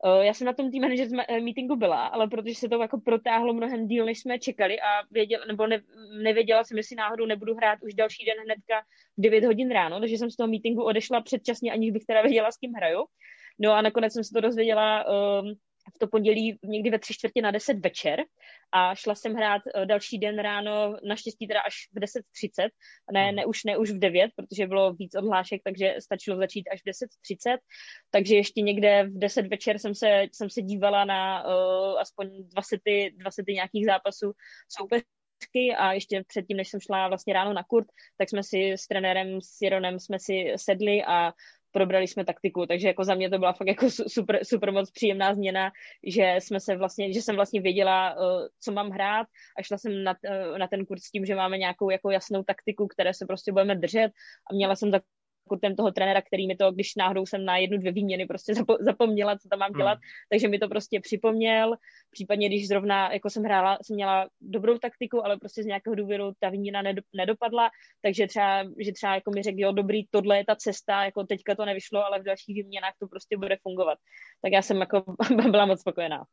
[0.06, 3.00] Uh, já jsem na tom tým manager eh, meetingu byla, ale protože se to jako
[3.00, 5.82] protáhlo mnohem díl, než jsme čekali a věděl, nebo ne,
[6.22, 8.82] nevěděla jsem, jestli náhodou nebudu hrát už další den hnedka
[9.18, 12.52] v 9 hodin ráno, takže jsem z toho meetingu odešla předčasně, aniž bych teda věděla,
[12.52, 13.06] s kým hraju.
[13.60, 15.54] No a nakonec jsem se to dozvěděla um,
[15.96, 18.20] v to pondělí někdy ve tři čtvrtě na deset večer.
[18.72, 22.70] A šla jsem hrát eh, další den ráno, naštěstí teda až v 10.30,
[23.12, 23.36] ne, hmm.
[23.36, 26.90] ne, už, ne už v 9, protože bylo víc odhlášek, takže stačilo začít až v
[26.90, 27.58] 10.30,
[28.12, 32.62] takže ještě někde v 10 večer jsem se, jsem se dívala na uh, aspoň dva
[32.62, 34.32] sety, dva sety nějakých zápasů
[34.70, 35.04] soupeř
[35.78, 39.42] a ještě předtím, než jsem šla vlastně ráno na kurt, tak jsme si s trenérem,
[39.42, 41.34] s Jeronem jsme si sedli a
[41.72, 45.34] probrali jsme taktiku, takže jako za mě to byla fakt jako super, super moc příjemná
[45.34, 45.72] změna,
[46.08, 49.28] že jsme se vlastně, že jsem vlastně věděla, uh, co mám hrát
[49.58, 50.16] a šla jsem na,
[50.52, 53.52] uh, na ten kurz s tím, že máme nějakou jako jasnou taktiku, které se prostě
[53.52, 54.12] budeme držet
[54.52, 55.04] a měla jsem tak
[55.56, 59.38] ten toho trenéra, který mi to, když náhodou jsem na jednu, dvě výměny prostě zapomněla,
[59.38, 59.78] co tam mám hmm.
[59.78, 60.02] dělat, hmm.
[60.30, 61.76] takže mi to prostě připomněl.
[62.12, 66.32] Případně, když zrovna jako jsem hrála, jsem měla dobrou taktiku, ale prostě z nějakého důvodu
[66.40, 66.82] ta výměna
[67.14, 67.70] nedopadla,
[68.02, 71.56] takže třeba, že třeba jako mi řekl, jo, dobrý, tohle je ta cesta, jako teďka
[71.56, 73.98] to nevyšlo, ale v dalších výměnách to prostě bude fungovat.
[74.42, 75.04] Tak já jsem jako
[75.52, 76.24] byla moc spokojená.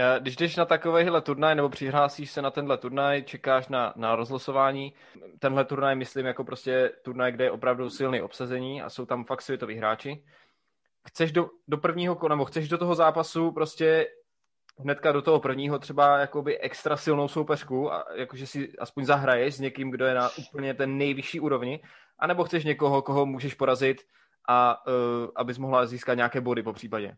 [0.00, 4.16] Eh, když jdeš na takovýhle turnaj nebo přihlásíš se na tenhle turnaj, čekáš na, na
[4.16, 4.92] rozlosování,
[5.38, 9.42] tenhle turnaj myslím jako prostě turnaj, kde je opravdu silný obsazení a jsou tam fakt
[9.42, 10.24] světoví hráči.
[11.08, 14.06] Chceš do, do prvního, nebo chceš do toho zápasu prostě
[14.78, 19.60] hnedka do toho prvního třeba jakoby extra silnou soupeřku, a jakože si aspoň zahraješ s
[19.60, 21.80] někým, kdo je na úplně ten nejvyšší úrovni,
[22.18, 24.02] anebo chceš někoho, koho můžeš porazit
[24.48, 24.92] a uh,
[25.36, 27.16] abys mohla získat nějaké body po případě?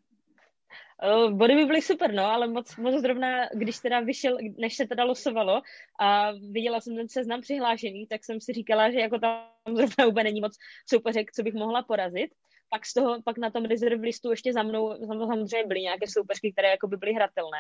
[1.03, 4.87] Uh, body by byly super, no, ale moc, moc zrovna, když teda vyšel, než se
[4.87, 5.63] teda losovalo
[6.01, 9.41] a viděla jsem ten seznam přihlášený, tak jsem si říkala, že jako tam
[9.75, 10.57] zrovna úplně není moc
[10.89, 12.31] soupeřek, co bych mohla porazit
[12.71, 16.53] pak z toho, pak na tom reserve listu ještě za mnou, samozřejmě byly nějaké soupeřky,
[16.53, 17.59] které jako by byly hratelné,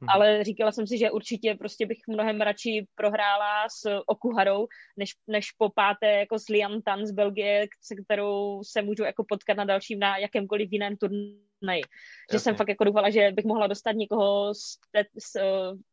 [0.00, 0.08] hmm.
[0.08, 4.66] ale říkala jsem si, že určitě prostě bych mnohem radši prohrála s Okuharou,
[4.96, 9.24] než, než po páté jako s Liam Tan z Belgie, se kterou se můžu jako
[9.28, 11.82] potkat na dalším, na jakémkoliv jiném turnaji.
[12.30, 12.38] Že Jasně.
[12.38, 15.40] jsem fakt jako doufala, že bych mohla dostat někoho z, te, z,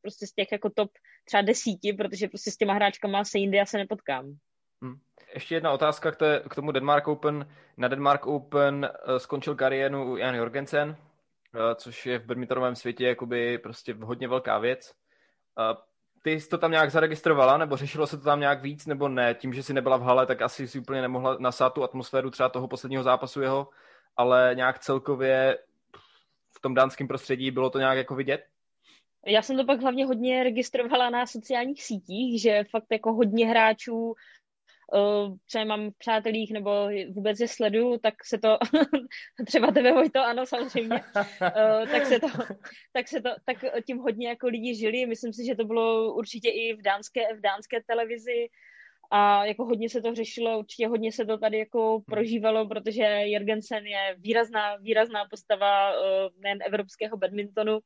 [0.01, 0.91] prostě z těch jako top
[1.25, 4.38] třeba desíti, protože prostě s těma hráčkama se jindy já se nepotkám.
[4.81, 4.95] Hmm.
[5.33, 7.49] Ještě jedna otázka k, té, k tomu Denmark Open.
[7.77, 10.95] Na Denmark Open uh, skončil kariéru u Jan Jorgensen, uh,
[11.75, 14.93] což je v badmintonovém světě jakoby prostě hodně velká věc.
[15.71, 15.77] Uh,
[16.21, 19.33] ty jsi to tam nějak zaregistrovala, nebo řešilo se to tam nějak víc, nebo ne?
[19.33, 22.49] Tím, že jsi nebyla v hale, tak asi si úplně nemohla nasát tu atmosféru třeba
[22.49, 23.69] toho posledního zápasu jeho,
[24.17, 25.57] ale nějak celkově
[26.57, 28.45] v tom dánském prostředí bylo to nějak jako vidět?
[29.25, 34.15] Já jsem to pak hlavně hodně registrovala na sociálních sítích, že fakt jako hodně hráčů
[35.48, 38.58] co je mám přátelích nebo vůbec je sleduju, tak se to,
[39.45, 41.02] třeba tebe to ano samozřejmě,
[41.91, 42.28] tak se to,
[42.93, 46.50] tak se to, tak tím hodně jako lidi žili, myslím si, že to bylo určitě
[46.50, 48.48] i v dánské, v dánské televizi,
[49.12, 53.86] a jako hodně se to řešilo, určitě hodně se to tady jako prožívalo, protože Jergensen
[53.86, 55.91] je výrazná, výrazná postava
[56.38, 57.80] nejen evropského badmintonu,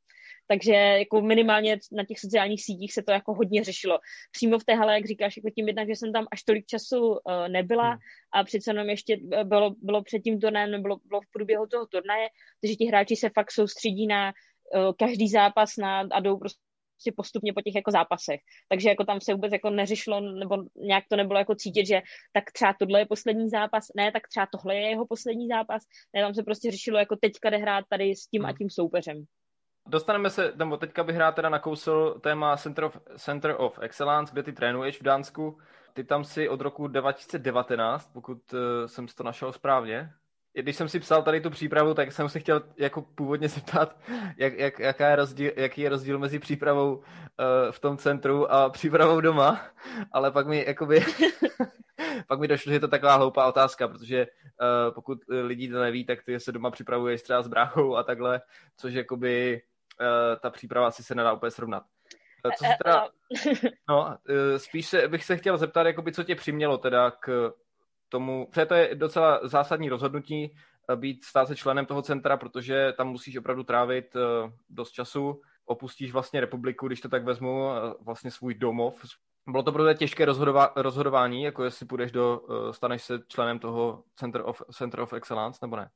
[0.52, 4.00] takže jako minimálně na těch sociálních sítích se to jako hodně řešilo.
[4.32, 7.08] Přímo v té hale, jak říkáš, jako tím jednak, že jsem tam až tolik času
[7.10, 8.00] uh, nebyla hmm.
[8.34, 12.28] a přece jenom ještě bylo, bylo před tím turnajem, bylo, bylo v průběhu toho turnaje,
[12.62, 14.34] takže ti hráči se fakt soustředí na
[14.76, 18.40] uh, každý zápas na, a jdou prostě prostě postupně po těch jako zápasech.
[18.70, 22.02] Takže jako tam se vůbec jako neřešilo, nebo nějak to nebylo jako cítit, že
[22.34, 25.84] tak třeba tohle je poslední zápas, ne, tak třeba tohle je jeho poslední zápas,
[26.16, 28.58] ne, tam se prostě řešilo jako teďka jde hrát tady s tím a hmm.
[28.58, 29.26] tím soupeřem.
[29.90, 34.44] Dostaneme se, nebo teďka bych rád teda nakousl téma Center of, Center of Excellence, kde
[34.44, 35.58] ty trénuješ v Dánsku.
[35.94, 40.12] Ty tam si od roku 2019, pokud uh, jsem si to našel správně.
[40.54, 44.00] Když jsem si psal tady tu přípravu, tak jsem se chtěl jako původně zeptat,
[44.38, 47.04] jak, jak, jaká je rozdíl, jaký je rozdíl mezi přípravou uh,
[47.72, 49.62] v tom centru a přípravou doma,
[50.12, 51.06] ale pak mi jakoby,
[52.28, 56.06] pak mi došlo, že je to taková hloupá otázka, protože uh, pokud lidi to neví,
[56.06, 58.42] tak ty se doma připravuješ třeba s bráchou a takhle,
[58.78, 59.62] což jakoby
[60.42, 61.84] ta příprava asi se nedá úplně srovnat.
[62.46, 63.08] Eh, co se teda,
[63.90, 67.54] no, eh, spíš se, bych se chtěl zeptat, jakoby, co tě přimělo teda k
[68.10, 70.56] tomu, protože to je docela zásadní rozhodnutí
[70.96, 74.14] být, stát se členem toho centra, protože tam musíš opravdu trávit
[74.70, 77.70] dost času, opustíš vlastně republiku, když to tak vezmu,
[78.06, 79.06] vlastně svůj domov.
[79.48, 84.42] Bylo to pro těžké rozhodova- rozhodování, jako jestli půjdeš do, staneš se členem toho Center
[84.46, 85.90] of, Center of Excellence, nebo ne?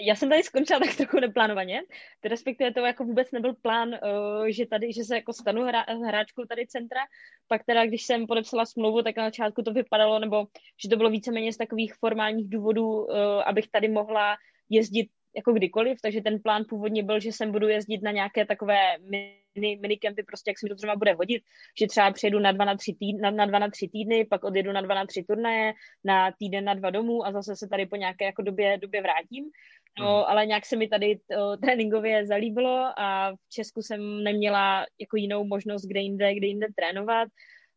[0.00, 1.82] Já jsem tady skončila tak trochu neplánovaně,
[2.24, 6.44] respektive to jako vůbec nebyl plán, uh, že tady, že se jako stanu hra, hráčkou
[6.44, 7.00] tady centra,
[7.48, 10.46] pak teda, když jsem podepsala smlouvu, tak na začátku to vypadalo, nebo
[10.82, 14.36] že to bylo víceméně z takových formálních důvodů, uh, abych tady mohla
[14.70, 18.78] jezdit jako kdykoliv, takže ten plán původně byl, že sem budu jezdit na nějaké takové
[18.98, 21.42] mini, minikempy, prostě jak se mi to zrovna bude hodit,
[21.78, 24.44] že třeba přijedu na dva na, tři týdny, na, na dva na tři týdny, pak
[24.44, 25.72] odjedu na dva na tři turnaje,
[26.04, 29.50] na týden na dva domů a zase se tady po nějaké jako době, době vrátím.
[29.98, 30.24] No, mm.
[30.26, 35.44] ale nějak se mi tady to tréninkově zalíbilo a v Česku jsem neměla jako jinou
[35.44, 37.28] možnost, kde jinde, kde jinde trénovat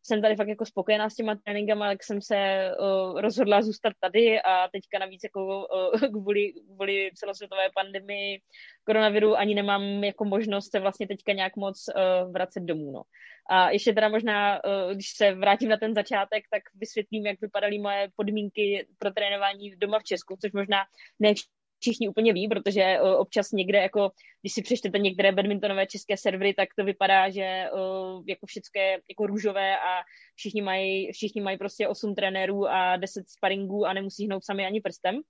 [0.08, 4.40] jsem tady fakt jako spokojená s těma tréninkama, tak jsem se uh, rozhodla zůstat tady
[4.40, 8.40] a teďka navíc jako uh, kvůli, kvůli celosvětové pandemii
[8.84, 12.92] koronaviru ani nemám jako možnost se vlastně teďka nějak moc uh, vracet domů.
[12.92, 13.02] No.
[13.50, 17.78] A ještě teda možná, uh, když se vrátím na ten začátek, tak vysvětlím, jak vypadaly
[17.78, 20.78] moje podmínky pro trénování doma v Česku, což možná
[21.18, 21.34] ne
[21.80, 24.10] všichni úplně ví, protože uh, občas někde, jako,
[24.42, 29.00] když si přečtete některé badmintonové české servery, tak to vypadá, že uh, jako všechno je
[29.08, 30.02] jako růžové a
[30.36, 34.80] všichni mají, všichni mají prostě 8 trenérů a 10 sparingů a nemusí hnout sami ani
[34.80, 35.20] prstem.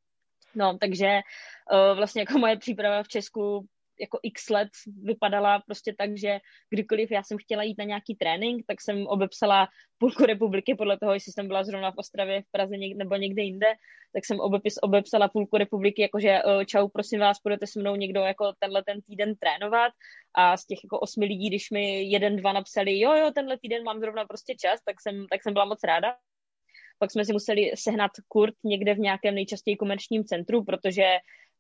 [0.55, 1.21] No, takže
[1.73, 3.67] uh, vlastně jako moje příprava v Česku
[4.01, 4.69] jako x let
[5.03, 6.39] vypadala prostě tak, že
[6.71, 11.15] kdykoliv já jsem chtěla jít na nějaký trénink, tak jsem obepsala půlku republiky podle toho,
[11.15, 13.67] jestli jsem byla zrovna v Ostravě, v Praze něk, nebo někde jinde,
[14.13, 18.21] tak jsem obepis, obepsala půlku republiky, jakože eh, čau, prosím vás, budete se mnou někdo
[18.21, 19.93] jako tenhle ten týden trénovat
[20.35, 23.85] a z těch jako osmi lidí, když mi jeden, dva napsali, jo, jo, tenhle týden
[23.85, 26.17] mám zrovna prostě čas, tak jsem, tak jsem byla moc ráda.
[26.99, 31.05] Pak jsme si museli sehnat kurt někde v nějakém nejčastěji komerčním centru, protože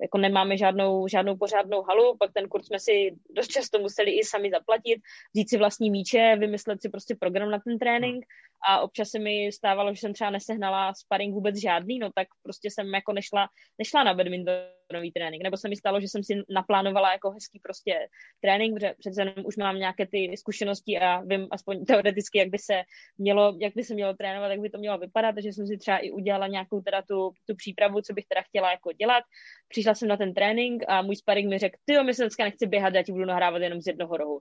[0.02, 4.24] jako nemáme žádnou, žádnou pořádnou halu, pak ten kurz jsme si dost často museli i
[4.24, 5.00] sami zaplatit,
[5.34, 8.24] vzít si vlastní míče, vymyslet si prostě program na ten trénink.
[8.68, 12.70] A občas se mi stávalo, že jsem třeba nesehnala sparring vůbec žádný, no tak prostě
[12.70, 17.12] jsem jako nešla, nešla na badmintonový trénink, nebo se mi stalo, že jsem si naplánovala
[17.12, 18.08] jako hezký prostě
[18.40, 22.58] trénink, protože přece jenom už mám nějaké ty zkušenosti a vím aspoň teoreticky, jak by
[22.58, 22.82] se
[23.18, 25.98] mělo, jak by se mělo trénovat, jak by to mělo vypadat, takže jsem si třeba
[25.98, 29.24] i udělala nějakou teda tu, tu přípravu, co bych teda chtěla jako dělat.
[29.68, 32.44] Přišla jsem na ten trénink a můj sparring mi řekl, ty jo, my se dneska
[32.44, 34.40] nechci běhat, já ti budu nahrávat jenom z jednoho rohu.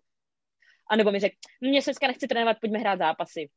[0.90, 3.50] A nebo mi řekl, mě se dneska nechci trénovat, pojďme hrát zápasy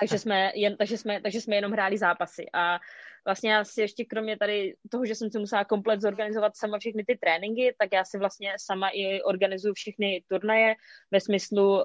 [0.00, 2.46] takže jsme, jen, takže, jsme, takže jsme jenom hráli zápasy.
[2.52, 2.78] A
[3.24, 7.04] vlastně já si ještě kromě tady toho, že jsem si musela komplet zorganizovat sama všechny
[7.04, 10.74] ty tréninky, tak já si vlastně sama i organizuju všechny turnaje
[11.10, 11.84] ve smyslu uh,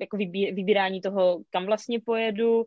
[0.00, 2.64] jako vybí, vybírání toho, kam vlastně pojedu, uh,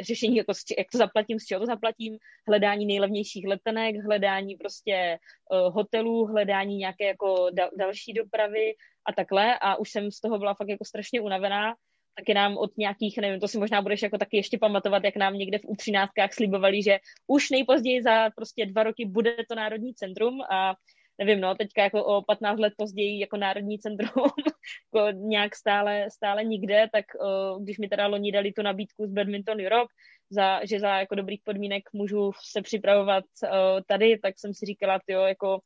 [0.00, 2.16] řešení, jako, jak to zaplatím, z čeho to zaplatím,
[2.48, 5.18] hledání nejlevnějších letenek, hledání prostě
[5.52, 8.74] uh, hotelů, hledání nějaké jako da, další dopravy
[9.06, 9.58] a takhle.
[9.58, 11.74] A už jsem z toho byla fakt jako strašně unavená
[12.18, 15.34] taky nám od nějakých, nevím, to si možná budeš jako taky ještě pamatovat, jak nám
[15.34, 20.42] někde v U13 slibovali, že už nejpozději za prostě dva roky bude to Národní centrum
[20.50, 20.74] a
[21.18, 24.10] nevím, no, teďka jako o 15 let později jako Národní centrum
[24.94, 29.12] jako nějak stále, stále nikde, tak uh, když mi teda loni dali tu nabídku z
[29.12, 29.92] Badminton Europe,
[30.30, 33.50] za, že za jako dobrých podmínek můžu se připravovat uh,
[33.86, 35.60] tady, tak jsem si říkala, jo, jako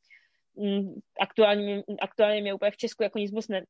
[0.55, 3.63] mm, aktuálně, aktuálně mě úplně v Česku jako nic moc ne,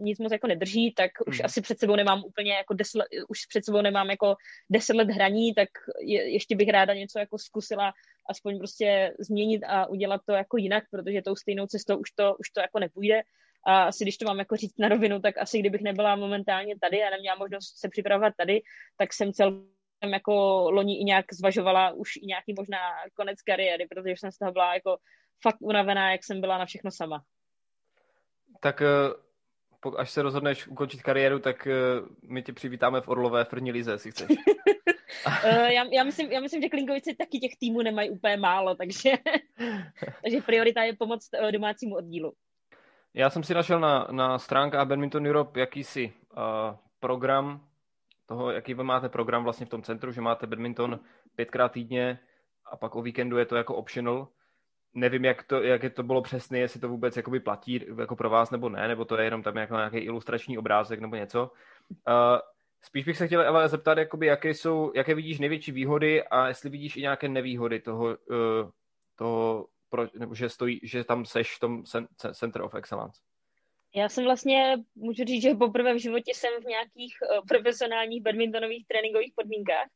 [0.00, 1.44] nic moc jako nedrží, tak už mm.
[1.44, 4.34] asi před sebou nemám úplně jako deset, už před sebou nemám jako
[4.70, 5.68] deset let hraní, tak
[6.00, 7.92] je, ještě bych ráda něco jako zkusila
[8.30, 12.50] aspoň prostě změnit a udělat to jako jinak, protože tou stejnou cestou už to, už
[12.50, 13.22] to jako nepůjde.
[13.66, 17.02] A asi když to mám jako říct na rovinu, tak asi kdybych nebyla momentálně tady
[17.02, 18.62] a neměla možnost se připravovat tady,
[18.96, 20.32] tak jsem celkem jako
[20.70, 22.78] loni i nějak zvažovala už i nějaký možná
[23.14, 24.96] konec kariéry, protože jsem z toho byla jako
[25.42, 27.24] fakt unavená, jak jsem byla na všechno sama.
[28.60, 28.86] Tak eh,
[29.96, 33.92] až se rozhodneš ukončit kariéru, tak uh, my tě přivítáme v Orlové v první lize,
[33.92, 34.28] jestli chceš.
[34.28, 34.36] uh,
[35.52, 39.10] já, já, myslím, já myslím, že Klinkovici taky těch týmů nemají úplně málo, takže,
[40.22, 42.32] takže priorita je pomoc uh, domácímu oddílu.
[43.14, 46.42] Já jsem si našel na, na stránkách Badminton Europe jakýsi uh,
[47.00, 47.60] program
[48.30, 51.00] toho, jaký vy máte program vlastně v tom centru, že máte badminton
[51.34, 52.18] pětkrát týdně
[52.72, 54.28] a pak o víkendu je to jako optional
[54.94, 58.50] nevím, jak to, jak to bylo přesně, jestli to vůbec jakoby platí jako pro vás
[58.50, 61.50] nebo ne, nebo to je jenom tam jako nějaký ilustrační obrázek nebo něco.
[61.90, 62.38] Uh,
[62.82, 66.70] spíš bych se chtěl ale zeptat, jakoby, jaké, jsou, jaké vidíš největší výhody a jestli
[66.70, 68.70] vidíš i nějaké nevýhody toho, uh,
[69.16, 71.82] toho pro, nebo že, stojí, že tam seš v tom
[72.34, 73.20] Center of Excellence.
[73.94, 78.86] Já jsem vlastně, můžu říct, že poprvé v životě jsem v nějakých uh, profesionálních badmintonových
[78.86, 79.86] tréninkových podmínkách,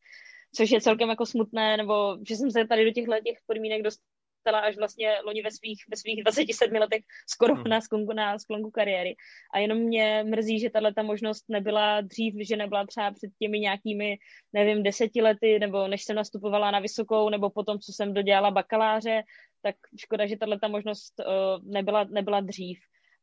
[0.55, 4.14] což je celkem jako smutné, nebo že jsem se tady do těchto těch podmínek dostala
[4.45, 7.65] dostala až vlastně loni ve svých, ve svých 27 letech skoro hmm.
[7.65, 9.15] na, sklonku, na sklonku kariéry.
[9.55, 13.61] A jenom mě mrzí, že tahle ta možnost nebyla dřív, že nebyla třeba před těmi
[13.61, 14.19] nějakými,
[14.53, 19.23] nevím, deseti lety, nebo než jsem nastupovala na vysokou, nebo potom, co jsem dodělala bakaláře,
[19.63, 22.79] tak škoda, že tahle ta možnost uh, nebyla, nebyla dřív.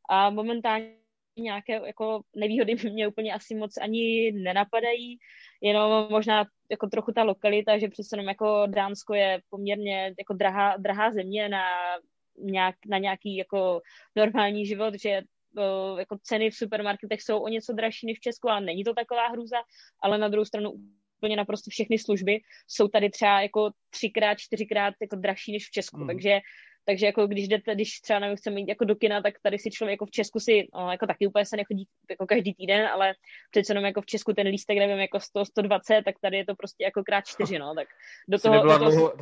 [0.09, 1.00] A momentálně
[1.37, 5.17] nějaké jako nevýhody mě úplně asi moc ani nenapadají,
[5.61, 10.77] jenom možná jako trochu ta lokalita, že přece jenom jako Dánsko je poměrně jako drahá,
[10.77, 11.63] drahá země na
[12.37, 13.81] nějak, na nějaký jako
[14.15, 15.21] normální život, že
[15.97, 19.27] jako ceny v supermarketech jsou o něco dražší než v Česku, ale není to taková
[19.27, 19.57] hrůza,
[20.01, 20.71] ale na druhou stranu
[21.17, 25.97] úplně naprosto všechny služby jsou tady třeba jako třikrát, čtyřikrát jako dražší než v Česku,
[25.97, 26.07] mm.
[26.07, 26.39] takže
[26.85, 29.71] takže jako když jdete, když třeba nevím, chceme jít jako do kina, tak tady si
[29.71, 33.13] člověk jako v Česku si, no, jako taky úplně se nechodí jako každý týden, ale
[33.51, 36.55] přece jenom jako v Česku ten lístek, nevím, jako 100, 120, tak tady je to
[36.55, 37.87] prostě jako krát čtyři, no, tak
[38.27, 38.63] do toho...
[38.63, 39.13] Do toho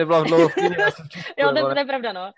[0.00, 0.76] nebyla dlouho v kyně,
[1.38, 2.24] Jo, to, to je pravda, no.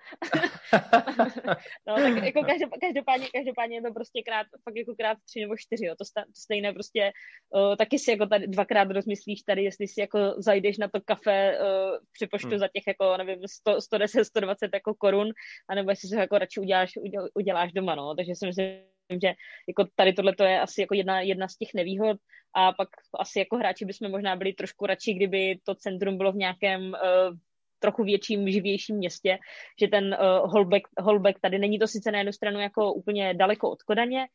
[1.87, 2.41] no, tak jako
[2.81, 5.95] každopádně, každopádně je to prostě krát, fakt jako krát tři nebo čtyři, jo.
[5.99, 7.13] To, sta, to stejné prostě,
[7.55, 11.59] uh, taky si jako tady dvakrát rozmyslíš tady, jestli si jako zajdeš na to kafe
[11.59, 11.67] uh,
[12.13, 12.59] při poštu hmm.
[12.59, 15.29] za těch jako, nevím, 100, 110, 120 jako korun,
[15.69, 16.91] anebo jestli si ho jako radši uděláš,
[17.35, 18.15] uděláš doma, no.
[18.15, 19.33] Takže si myslím, že
[19.69, 22.17] jako tady tohle je asi jako jedna, jedna z těch nevýhod
[22.55, 26.37] a pak asi jako hráči bychom možná byli trošku radši, kdyby to centrum bylo v
[26.37, 27.37] nějakém uh,
[27.83, 29.39] trochu větším, živějším městě,
[29.81, 33.71] že ten uh, Holbeck, Holbeck tady není to sice na jednu stranu jako úplně daleko
[33.71, 34.27] od Kodaně,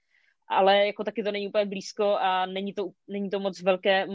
[0.49, 4.07] ale jako taky to není úplně blízko a není to, není to moc velké,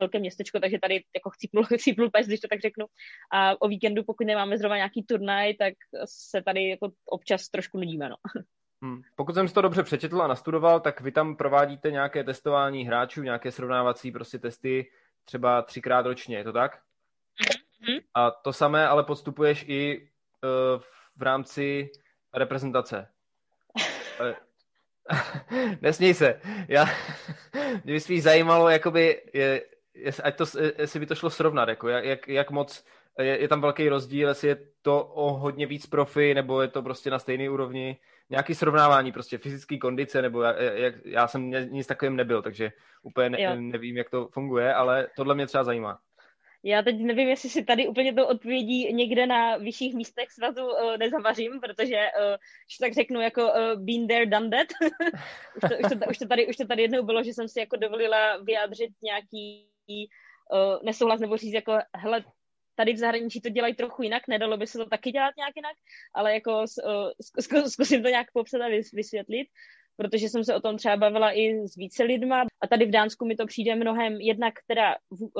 [0.00, 2.86] velké městečko, takže tady jako chcípnul, chcípnul pes, když to tak řeknu.
[3.32, 8.08] A o víkendu, pokud nemáme zrovna nějaký turnaj, tak se tady jako občas trošku nudíme,
[8.08, 8.16] no.
[8.82, 9.02] Hmm.
[9.16, 13.22] Pokud jsem si to dobře přečetl a nastudoval, tak vy tam provádíte nějaké testování hráčů,
[13.22, 14.90] nějaké srovnávací prostě testy
[15.24, 16.82] třeba třikrát ročně, je to tak?
[17.82, 18.00] Mm-hmm.
[18.14, 20.80] A to samé ale podstupuješ i uh,
[21.16, 21.90] v rámci
[22.34, 23.08] reprezentace.
[25.82, 26.40] Nesměj se.
[26.68, 26.84] Já,
[27.84, 29.62] mě by spíš zajímalo, jakoby, je,
[29.94, 30.44] je, ať to,
[30.78, 32.84] jestli by to šlo srovnat, jako jak, jak moc
[33.18, 36.82] je, je tam velký rozdíl, jestli je to o hodně víc profi, nebo je to
[36.82, 37.96] prostě na stejné úrovni,
[38.30, 43.30] nějaký srovnávání, prostě fyzické kondice, nebo jak, jak, já jsem nic takovým nebyl, takže úplně
[43.30, 45.98] ne, nevím, jak to funguje, ale tohle mě třeba zajímá.
[46.62, 50.96] Já teď nevím, jestli si tady úplně to odpovědí někde na vyšších místech svazu uh,
[50.96, 52.36] nezavařím, protože, uh,
[52.80, 54.66] tak řeknu, jako uh, been there, done that.
[55.56, 57.60] už, to, už, to, už, to tady, už to tady jednou bylo, že jsem si
[57.60, 59.68] jako dovolila vyjádřit nějaký
[60.52, 62.24] uh, nesouhlas nebo říct jako, hele,
[62.74, 65.76] tady v zahraničí to dělají trochu jinak, nedalo by se to taky dělat nějak jinak,
[66.14, 69.48] ale jako uh, zkusím to nějak popsat a vysvětlit
[69.96, 72.42] protože jsem se o tom třeba bavila i s více lidma.
[72.60, 75.32] A tady v Dánsku mi to přijde mnohem jednak teda uh,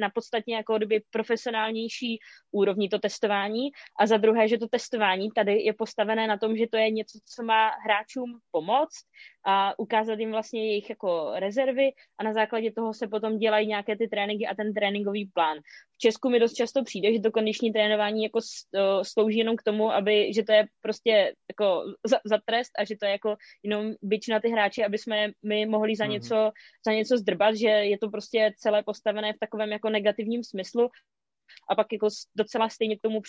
[0.00, 2.18] na podstatně jako kdyby profesionálnější
[2.52, 3.70] úrovni to testování.
[4.00, 7.18] A za druhé, že to testování tady je postavené na tom, že to je něco,
[7.34, 9.04] co má hráčům pomoct
[9.46, 13.96] a ukázat jim vlastně jejich jako rezervy a na základě toho se potom dělají nějaké
[13.96, 15.58] ty tréninky a ten tréninkový plán.
[15.94, 18.40] V Česku mi dost často přijde, že to kondiční trénování jako
[19.02, 22.96] slouží jenom k tomu, aby, že to je prostě jako za, za trest a že
[22.96, 26.12] to je jako jenom byč na ty hráče, aby jsme my mohli za mhm.
[26.12, 26.52] něco, mm-hmm.
[26.86, 30.88] za něco zdrbat, že je to prostě celé postavené v takovém jako negativním smyslu
[31.70, 33.20] a pak jako docela stejně k tomu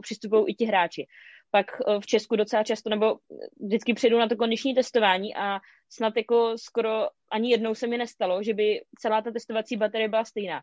[0.00, 1.06] přistupují i ti hráči.
[1.50, 3.18] Pak eh, v Česku docela často, nebo
[3.60, 5.60] vždycky přijdu na to kondiční testování a
[5.92, 10.24] snad jako skoro ani jednou se mi nestalo, že by celá ta testovací baterie byla
[10.24, 10.62] stejná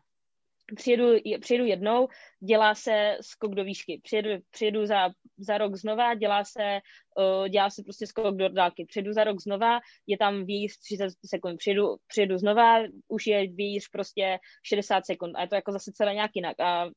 [0.76, 1.04] přijedu,
[1.40, 2.08] přijedu jednou,
[2.40, 6.80] dělá se skok do výšky, přijedu, přijedu za, za rok znova, dělá se,
[7.18, 11.08] uh, dělá se prostě skok do dálky, přijedu za rok znova, je tam výjíř 30
[11.26, 12.78] sekund, přijedu, přijedu znova,
[13.08, 15.36] už je výjíř prostě 60 sekund.
[15.36, 16.60] A je to jako zase celé nějak jinak.
[16.60, 16.90] A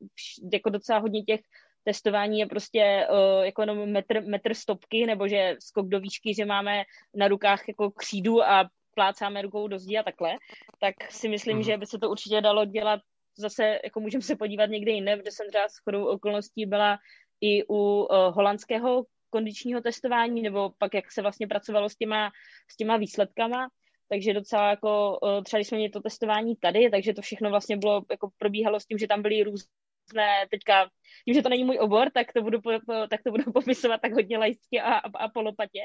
[0.53, 1.41] jako docela hodně těch
[1.83, 6.45] testování je prostě uh, jako jenom metr, metr stopky, nebo že skok do výšky, že
[6.45, 6.83] máme
[7.15, 10.37] na rukách jako křídu a plácáme rukou do zdi a takhle,
[10.79, 11.63] tak si myslím, mm.
[11.63, 12.99] že by se to určitě dalo dělat
[13.41, 16.97] zase jako můžeme se podívat někde jinde, kde jsem třeba s chodou okolností byla
[17.41, 22.31] i u uh, holandského kondičního testování, nebo pak jak se vlastně pracovalo s těma,
[22.71, 23.69] s těma výsledkama,
[24.09, 27.77] takže docela jako uh, třeba když jsme měli to testování tady, takže to všechno vlastně
[27.77, 29.71] bylo, jako probíhalo s tím, že tam byly různé
[30.11, 30.89] různé, teďka,
[31.25, 34.01] tím, že to není můj obor, tak to budu, po, po, tak to budu popisovat
[34.01, 35.79] tak hodně lajsky a, a, a polopatě,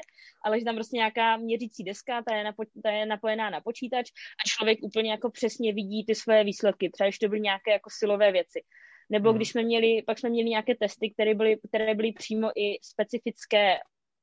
[0.45, 4.11] ale že tam prostě nějaká měřící deska, ta je, napo, ta je napojená na počítač
[4.11, 7.89] a člověk úplně jako přesně vidí ty své výsledky, třeba když to byly nějaké jako
[7.89, 8.63] silové věci.
[9.09, 9.37] Nebo hmm.
[9.37, 13.77] když jsme měli, pak jsme měli nějaké testy, které byly, které byly přímo i specifické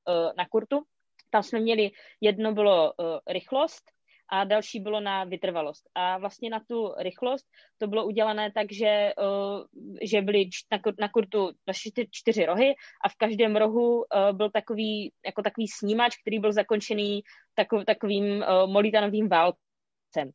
[0.09, 0.83] uh, na kurtu.
[1.31, 3.83] Tam jsme měli, jedno bylo uh, rychlost,
[4.29, 5.89] a další bylo na vytrvalost.
[5.95, 7.47] A vlastně na tu rychlost
[7.79, 9.65] to bylo udělané tak, že, uh,
[10.03, 10.49] že byly
[11.01, 14.05] na, kurtu čtyři, čtyři rohy a v každém rohu uh,
[14.37, 17.23] byl takový, jako takový snímač, který byl zakončený
[17.55, 20.31] takov, takovým uh, molitanovým válcem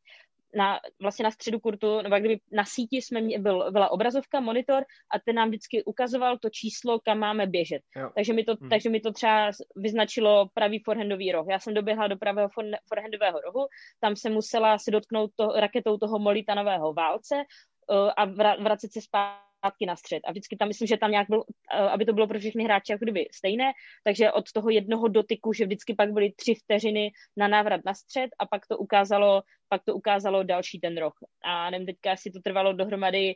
[0.55, 4.83] na, vlastně na středu kurtu, nebo kdyby na síti jsme mě, byl, byla obrazovka, monitor
[5.13, 7.81] a ten nám vždycky ukazoval to číslo, kam máme běžet.
[8.15, 8.69] Takže mi, to, hmm.
[8.69, 11.45] takže mi to třeba vyznačilo pravý forehandový roh.
[11.49, 12.49] Já jsem doběhla do pravého
[12.87, 13.67] forehandového rohu,
[13.99, 18.25] tam se musela si dotknout to, raketou toho molitanového válce uh, a
[18.63, 20.21] vracet se zpátky zpátky na střed.
[20.25, 21.43] A vždycky tam myslím, že tam nějak byl,
[21.73, 23.71] eh, aby to bylo pro všechny hráče jako kdyby stejné,
[24.03, 28.29] takže od toho jednoho dotyku, že vždycky pak byly tři vteřiny na návrat na střed
[28.39, 31.13] a pak to ukázalo, pak to ukázalo další ten roh.
[31.43, 33.35] A nevím teďka, jestli to trvalo dohromady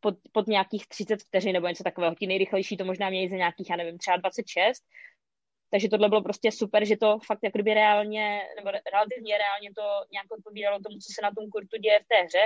[0.00, 2.14] pod, pod nějakých 30 vteřin nebo něco takového.
[2.14, 4.84] Ti nejrychlejší to možná měli za nějakých, já nevím, třeba 26,
[5.76, 9.82] takže tohle bylo prostě super, že to fakt jako kdyby reálně, nebo relativně reálně to
[10.12, 12.44] nějak odpovídalo tomu, co se na tom kurtu děje v té hře.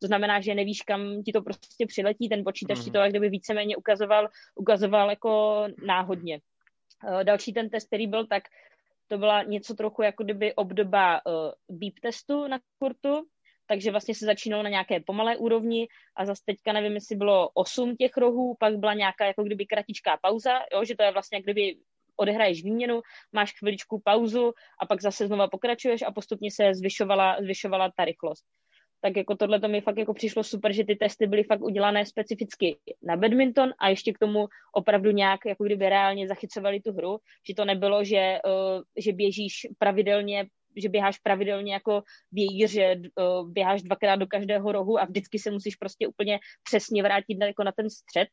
[0.00, 2.84] To znamená, že nevíš, kam ti to prostě přiletí, ten počítač mm.
[2.84, 6.40] ti to jak kdyby víceméně ukazoval, ukazoval jako náhodně.
[7.08, 8.42] Eh, další ten test, který byl, tak
[9.08, 13.26] to byla něco trochu jako kdyby obdoba uh, beep testu na kurtu,
[13.66, 17.96] takže vlastně se začínalo na nějaké pomalé úrovni a zase teďka nevím, jestli bylo osm
[17.96, 21.44] těch rohů, pak byla nějaká jako kdyby kratičká pauza, jo, že to je vlastně jak
[21.44, 21.76] kdyby
[22.18, 23.00] odehraješ výměnu,
[23.32, 28.44] máš chviličku pauzu a pak zase znova pokračuješ a postupně se zvyšovala, zvyšovala ta rychlost.
[29.00, 32.06] Tak jako tohle to mi fakt jako přišlo super, že ty testy byly fakt udělané
[32.06, 37.18] specificky na badminton a ještě k tomu opravdu nějak jako kdyby reálně zachycovali tu hru,
[37.48, 40.46] že to nebylo, že, uh, že běžíš pravidelně
[40.76, 42.02] že běháš pravidelně jako
[42.32, 47.02] vějíř, že uh, běháš dvakrát do každého rohu a vždycky se musíš prostě úplně přesně
[47.02, 48.28] vrátit na, jako na ten střed,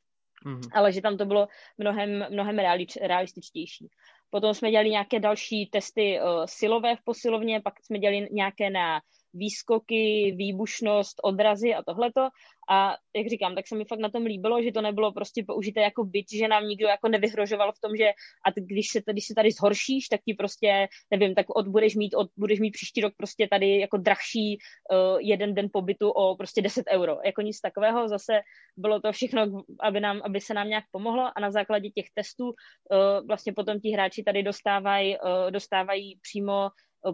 [0.46, 0.70] mm-hmm.
[0.74, 2.60] ale že tam to bylo mnohem, mnohem
[3.02, 3.88] realističtější.
[4.30, 9.02] Potom jsme dělali nějaké další testy uh, silové v posilovně, pak jsme dělali nějaké na
[9.36, 12.30] výskoky, výbušnost, odrazy a tohleto.
[12.70, 15.82] A jak říkám, tak se mi fakt na tom líbilo, že to nebylo prostě použité
[15.82, 18.06] jako byt, že nám nikdo jako nevyhrožoval v tom, že
[18.46, 22.14] a když se, když se tady zhoršíš, tak ti prostě, nevím, tak od, budeš, mít,
[22.14, 24.58] od, budeš mít příští rok prostě tady jako drahší
[24.92, 27.18] uh, jeden den pobytu o prostě 10 euro.
[27.26, 28.40] Jako nic takového, zase
[28.78, 32.46] bylo to všechno, aby, nám, aby se nám nějak pomohlo a na základě těch testů
[32.46, 36.70] uh, vlastně potom ti hráči tady dostávají, uh, dostávají přímo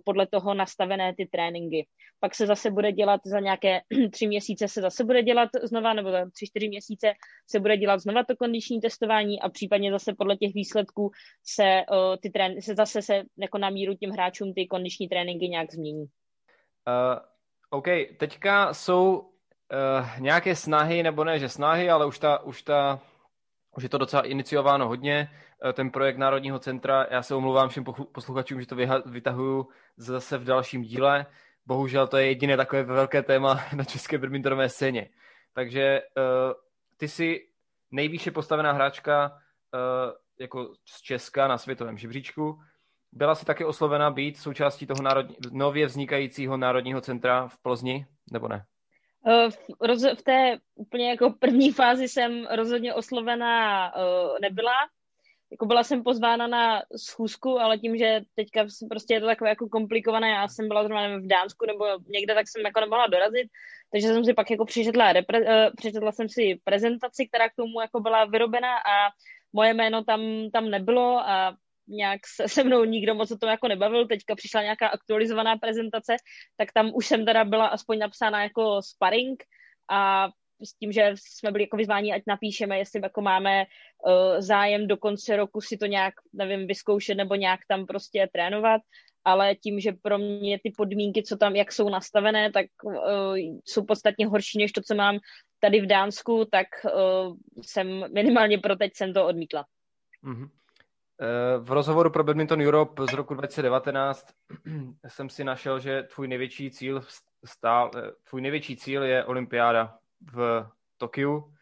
[0.06, 1.88] podle toho nastavené ty tréninky.
[2.20, 3.82] Pak se zase bude dělat za nějaké
[4.12, 7.14] tři měsíce se zase bude dělat znova, nebo za tři, čtyři měsíce
[7.50, 11.12] se bude dělat znova to kondiční testování a případně zase podle těch výsledků
[11.44, 15.48] se, uh, ty trén, se zase se jako na míru těm hráčům ty kondiční tréninky
[15.48, 16.02] nějak změní.
[16.04, 17.20] Uh,
[17.70, 17.88] OK,
[18.18, 23.00] teďka jsou uh, nějaké snahy, nebo ne, že snahy, ale už ta, už ta
[23.78, 25.30] už je to docela iniciováno hodně,
[25.74, 27.08] ten projekt Národního centra.
[27.12, 31.26] Já se omluvám všem posluchačům, že to vytahuju zase v dalším díle.
[31.66, 35.10] Bohužel to je jediné takové velké téma na české badmintonové scéně.
[35.54, 36.54] Takže uh,
[36.98, 37.48] ty jsi
[37.92, 42.60] nejvýše postavená hráčka uh, jako z Česka na světovém žebříčku.
[43.12, 48.48] Byla si také oslovena být součástí toho národní, nově vznikajícího Národního centra v Plzni, nebo
[48.48, 48.66] ne?
[49.28, 49.50] Eh,
[50.16, 53.92] v, té úplně jako první fázi jsem rozhodně oslovená
[54.42, 54.74] nebyla.
[55.52, 59.70] Jako byla jsem pozvána na schůzku, ale tím, že teďka prostě je to takové jako
[59.70, 63.48] komplikované, já jsem byla zrovna v Dánsku nebo někde, tak jsem jako nemohla dorazit,
[63.92, 67.82] takže jsem si pak jako přečetla, repre, uh, přečetla jsem si prezentaci, která k tomu
[67.82, 69.12] jako byla vyrobena a
[69.54, 70.22] moje jméno tam,
[70.54, 71.56] tam nebylo a
[71.88, 76.16] nějak se, se mnou nikdo moc o tom jako nebavil, teďka přišla nějaká aktualizovaná prezentace,
[76.58, 79.44] tak tam už jsem teda byla aspoň napsána jako sparring
[79.90, 80.30] a
[80.64, 84.98] s tím, že jsme byli jako vyzváni, ať napíšeme, jestli jako máme uh, zájem do
[84.98, 88.82] konce roku si to nějak, nevím, vyzkoušet nebo nějak tam prostě trénovat,
[89.26, 93.36] ale tím, že pro mě ty podmínky, co tam, jak jsou nastavené, tak uh,
[93.66, 95.20] jsou podstatně horší než to, co mám
[95.60, 99.66] tady v Dánsku, tak uh, jsem minimálně pro teď jsem to odmítla.
[100.24, 100.50] Mm-hmm.
[101.60, 104.26] V rozhovoru pro Badminton Europe z roku 2019
[105.08, 107.04] jsem si našel, že tvůj největší cíl
[107.46, 107.92] stál,
[108.30, 109.98] tvůj největší cíl je olympiáda
[110.34, 110.68] v
[110.98, 111.54] Tokiu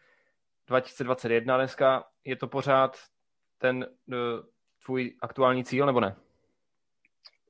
[0.68, 2.06] 2021 dneska.
[2.26, 2.98] Je to pořád
[3.58, 4.16] ten eh,
[4.86, 6.16] tvůj aktuální cíl, nebo ne?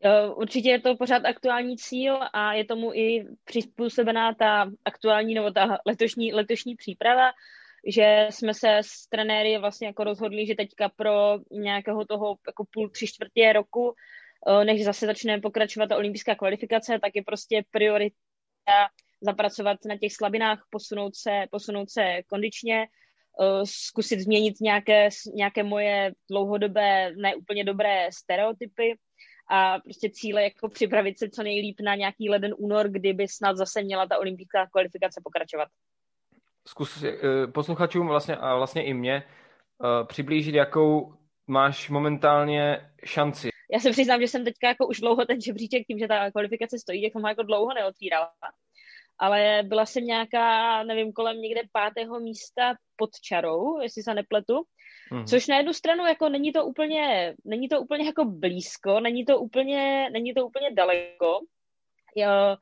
[0.04, 5.52] Eh, určitě je to pořád aktuální cíl a je tomu i přizpůsobená ta aktuální nebo
[5.52, 7.32] ta letošní, letošní příprava
[7.88, 12.90] že jsme se s trenéry vlastně jako rozhodli, že teďka pro nějakého toho jako půl,
[12.90, 13.96] tři čtvrtě roku,
[14.48, 18.16] eh, než zase začne pokračovat ta olympijská kvalifikace, tak je prostě priorita
[19.22, 22.88] zapracovat na těch slabinách, posunout se, posunout se kondičně,
[23.42, 28.98] eh, zkusit změnit nějaké, nějaké moje dlouhodobé, neúplně dobré stereotypy
[29.52, 33.82] a prostě cíle jako připravit se co nejlíp na nějaký leden únor, kdyby snad zase
[33.82, 35.68] měla ta olympijská kvalifikace pokračovat
[36.70, 41.14] zkus eh, posluchačům vlastně a vlastně i mě eh, přiblížit, jakou
[41.48, 43.50] máš momentálně šanci.
[43.74, 46.80] Já se přiznám, že jsem teďka jako už dlouho ten žebříček, tím, že ta kvalifikace
[46.80, 48.32] stojí, jak jsem ho jako dlouho neotvírala.
[49.20, 54.64] Ale byla jsem nějaká, nevím, kolem někde pátého místa pod čarou, jestli se nepletu.
[55.12, 55.26] Hmm.
[55.26, 59.40] Což na jednu stranu jako není to úplně, není to úplně jako blízko, není to
[59.40, 61.40] úplně, není to úplně daleko.
[62.16, 62.58] Jo,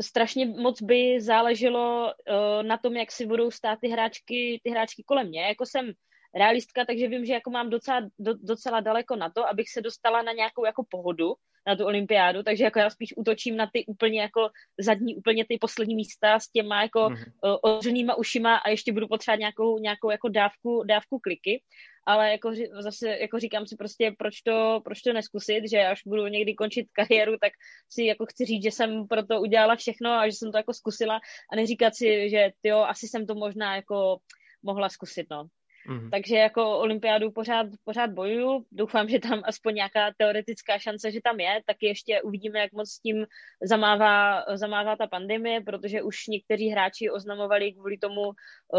[0.00, 5.02] strašně moc by záleželo uh, na tom, jak si budou stát ty hráčky, ty hráčky
[5.06, 5.42] kolem mě.
[5.42, 5.92] Jako jsem
[6.34, 10.22] realistka, takže vím, že jako mám docela, do, docela daleko na to, abych se dostala
[10.22, 11.34] na nějakou jako pohodu
[11.66, 15.58] na tu olympiádu, takže jako já spíš útočím na ty úplně jako zadní, úplně ty
[15.60, 17.58] poslední místa s těma jako mm-hmm.
[17.62, 21.62] otřenýma ušima a ještě budu potřebovat nějakou, nějakou jako dávku, dávku kliky,
[22.06, 26.26] ale jako zase jako říkám si prostě, proč to, proč to neskusit, že až budu
[26.26, 27.52] někdy končit kariéru, tak
[27.88, 30.74] si jako chci říct, že jsem pro to udělala všechno a že jsem to jako
[30.74, 31.20] zkusila
[31.52, 34.18] a neříkat si, že jo, asi jsem to možná jako
[34.62, 35.46] mohla zkusit, no.
[35.88, 36.10] Mm-hmm.
[36.10, 38.64] Takže jako olympiádu pořád, pořád bojuju.
[38.72, 41.60] Doufám, že tam aspoň nějaká teoretická šance, že tam je.
[41.66, 43.26] Taky ještě uvidíme, jak moc s tím
[43.62, 48.32] zamává, zamává ta pandemie, protože už někteří hráči oznamovali kvůli tomu uh,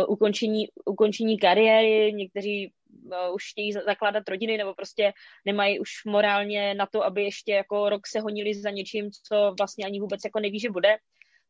[0.07, 2.73] ukončení, ukončení kariéry, někteří
[3.03, 5.13] uh, už chtějí zakládat rodiny nebo prostě
[5.45, 9.85] nemají už morálně na to, aby ještě jako rok se honili za něčím, co vlastně
[9.85, 10.97] ani vůbec jako neví, že bude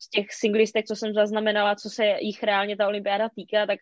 [0.02, 3.80] z těch singlistek, co jsem zaznamenala, co se jich reálně ta olympiáda týká, tak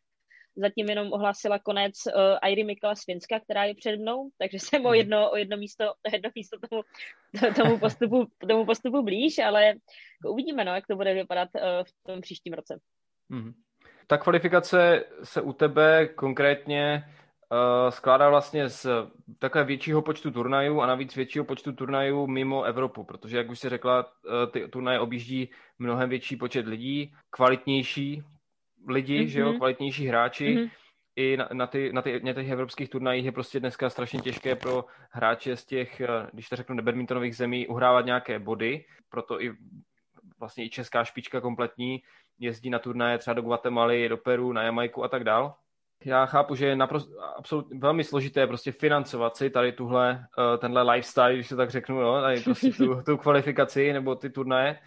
[0.60, 4.86] zatím jenom ohlásila konec uh, Airy Mikala z Finska, která je před mnou, takže jsem
[4.86, 4.96] o mhm.
[4.96, 6.82] jedno, o jedno místo, jedno místo tomu,
[7.56, 12.04] tomu, postupu, tomu postupu blíž, ale jako uvidíme, no, jak to bude vypadat uh, v
[12.04, 12.80] tom příštím roce.
[13.32, 13.54] Mm-hmm.
[14.08, 18.88] Ta kvalifikace se u tebe konkrétně uh, skládá vlastně z
[19.40, 23.70] takové většího počtu turnajů a navíc většího počtu turnajů mimo Evropu, protože, jak už jsi
[23.70, 24.12] řekla,
[24.52, 25.50] ty turnaje objíždí
[25.80, 28.24] mnohem větší počet lidí, kvalitnější
[28.88, 29.28] lidi, mm-hmm.
[29.28, 29.58] že jo, mhm.
[29.58, 30.56] kvalitnější hráči.
[30.56, 30.70] Mm-hmm.
[31.16, 34.56] I na, na, ty, na, ty, na těch evropských turnajích je prostě dneska strašně těžké
[34.56, 39.52] pro hráče z těch, eh, když to řeknu, nebadmintonových zemí uhrávat nějaké body, proto i
[40.40, 42.02] vlastně i česká špička kompletní
[42.40, 45.56] jezdí na turnaje třeba do Guatemaly, do Peru, na Jamajku a tak dál.
[46.06, 50.92] Já chápu, že je naprosto, absolutně velmi složité prostě financovat si tady tuhle, eh, tenhle
[50.92, 54.80] lifestyle, když to tak řeknu, jo, tady prostě tu, tu kvalifikaci nebo ty turnaje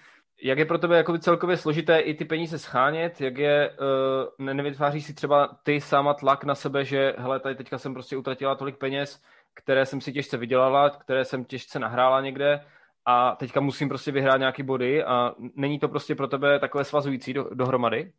[0.42, 4.54] jak je pro tebe jako celkově složité i ty peníze schánět, jak je, uh, ne,
[4.54, 8.54] nevytváříš si třeba ty sama tlak na sebe, že hele, tady teďka jsem prostě utratila
[8.54, 9.22] tolik peněz,
[9.54, 12.60] které jsem si těžce vydělala, které jsem těžce nahrála někde
[13.06, 17.32] a teďka musím prostě vyhrát nějaký body a není to prostě pro tebe takové svazující
[17.32, 18.12] do, dohromady?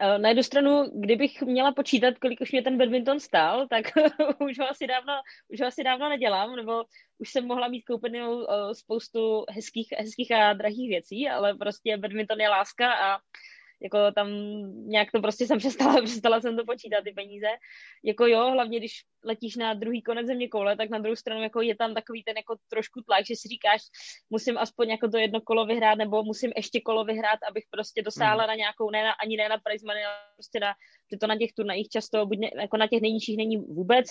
[0.00, 3.86] Eh, na jednu stranu, kdybych měla počítat, kolik už mě ten badminton stál, tak
[4.40, 5.12] už ho asi dávno,
[5.48, 6.84] už ho asi dávno nedělám, nebo
[7.18, 12.40] už jsem mohla mít koupenou uh, spoustu hezkých, hezkých a drahých věcí, ale prostě badminton
[12.40, 13.18] je láska a
[13.82, 14.28] jako tam
[14.88, 17.46] nějak to prostě jsem přestala, přestala jsem to počítat, ty peníze.
[18.04, 18.92] Jako jo, hlavně když
[19.24, 22.36] letíš na druhý konec země koule, tak na druhou stranu jako je tam takový ten
[22.36, 23.80] jako trošku tlak, že si říkáš,
[24.30, 28.44] musím aspoň jako to jedno kolo vyhrát, nebo musím ještě kolo vyhrát, abych prostě dosáhla
[28.44, 28.48] mm.
[28.48, 30.74] na nějakou, ne na, ani ne na prize money, ale prostě na,
[31.12, 34.06] že to na těch turnajích často, buď ne, jako na těch nejnižších není vůbec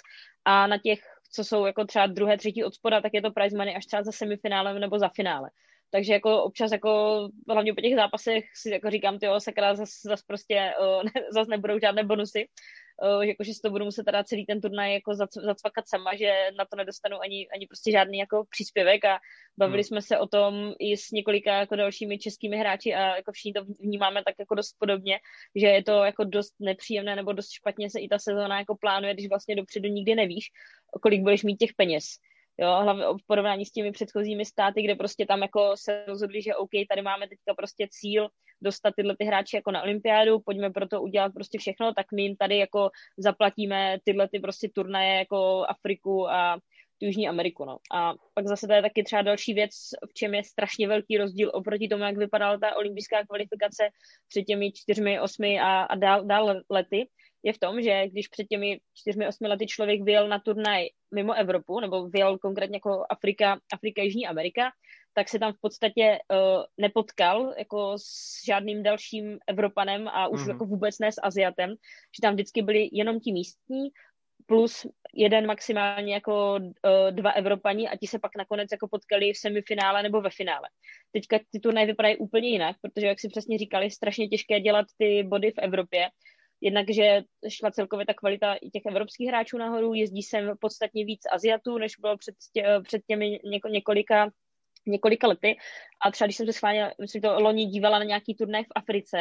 [0.46, 1.00] a na těch
[1.34, 4.04] co jsou jako třeba druhé, třetí od spoda, tak je to prize money až třeba
[4.04, 5.50] za semifinálem nebo za finále.
[5.92, 10.22] Takže jako občas jako hlavně po těch zápasech si jako říkám, ty sakra, zase zas
[10.22, 12.48] prostě uh, ne, zas nebudou žádné bonusy,
[13.04, 15.16] uh, jako, že si to budu muset teda celý ten turnaj jako
[15.46, 19.20] zacvakat sama, že na to nedostanu ani, ani prostě žádný jako příspěvek a
[19.58, 19.84] bavili hmm.
[19.84, 23.66] jsme se o tom i s několika jako dalšími českými hráči a jako všichni to
[23.80, 25.20] vnímáme tak jako dost podobně,
[25.56, 29.14] že je to jako dost nepříjemné nebo dost špatně se i ta sezóna jako plánuje,
[29.14, 30.46] když vlastně dopředu nikdy nevíš,
[31.02, 32.06] kolik budeš mít těch peněz.
[32.58, 36.56] Jo, hlavně v porovnání s těmi předchozími státy, kde prostě tam jako se rozhodli, že
[36.56, 38.30] OK, tady máme teďka prostě cíl
[38.62, 42.22] dostat tyhle ty hráči jako na olympiádu, pojďme pro to udělat prostě všechno, tak my
[42.22, 46.58] jim tady jako zaplatíme tyhle ty prostě turnaje jako Afriku a
[47.02, 47.66] Jižní Ameriku.
[47.66, 47.78] No.
[47.94, 49.72] A pak zase to je taky třeba další věc,
[50.10, 53.90] v čem je strašně velký rozdíl oproti tomu, jak vypadala ta olympijská kvalifikace
[54.28, 57.08] před těmi čtyřmi, osmi a, a dál, dál lety,
[57.44, 61.34] je v tom, že když před těmi čtyřmi, osmi lety člověk vyjel na turnaj mimo
[61.34, 64.72] Evropu, nebo vyjel konkrétně jako Afrika, Afrika, Jižní Amerika,
[65.14, 70.50] tak se tam v podstatě uh, nepotkal jako s žádným dalším Evropanem a už mm-hmm.
[70.50, 71.70] jako vůbec ne s Aziatem,
[72.16, 73.90] že tam vždycky byli jenom ti místní,
[74.46, 79.38] plus jeden maximálně jako uh, dva Evropani a ti se pak nakonec jako potkali v
[79.38, 80.70] semifinále nebo ve finále.
[81.12, 85.24] Teďka ty turnaje vypadají úplně jinak, protože jak si přesně říkali, strašně těžké dělat ty
[85.24, 86.10] body v Evropě,
[86.62, 91.22] jednak, že šla celkově ta kvalita i těch evropských hráčů nahoru, jezdí sem podstatně víc
[91.32, 94.32] Aziatů, než bylo před, tě, před těmi něko, několika
[94.88, 95.58] několika lety.
[96.06, 99.18] A třeba když jsem se schválně, myslím to loni dívala na nějaký turnaj v Africe,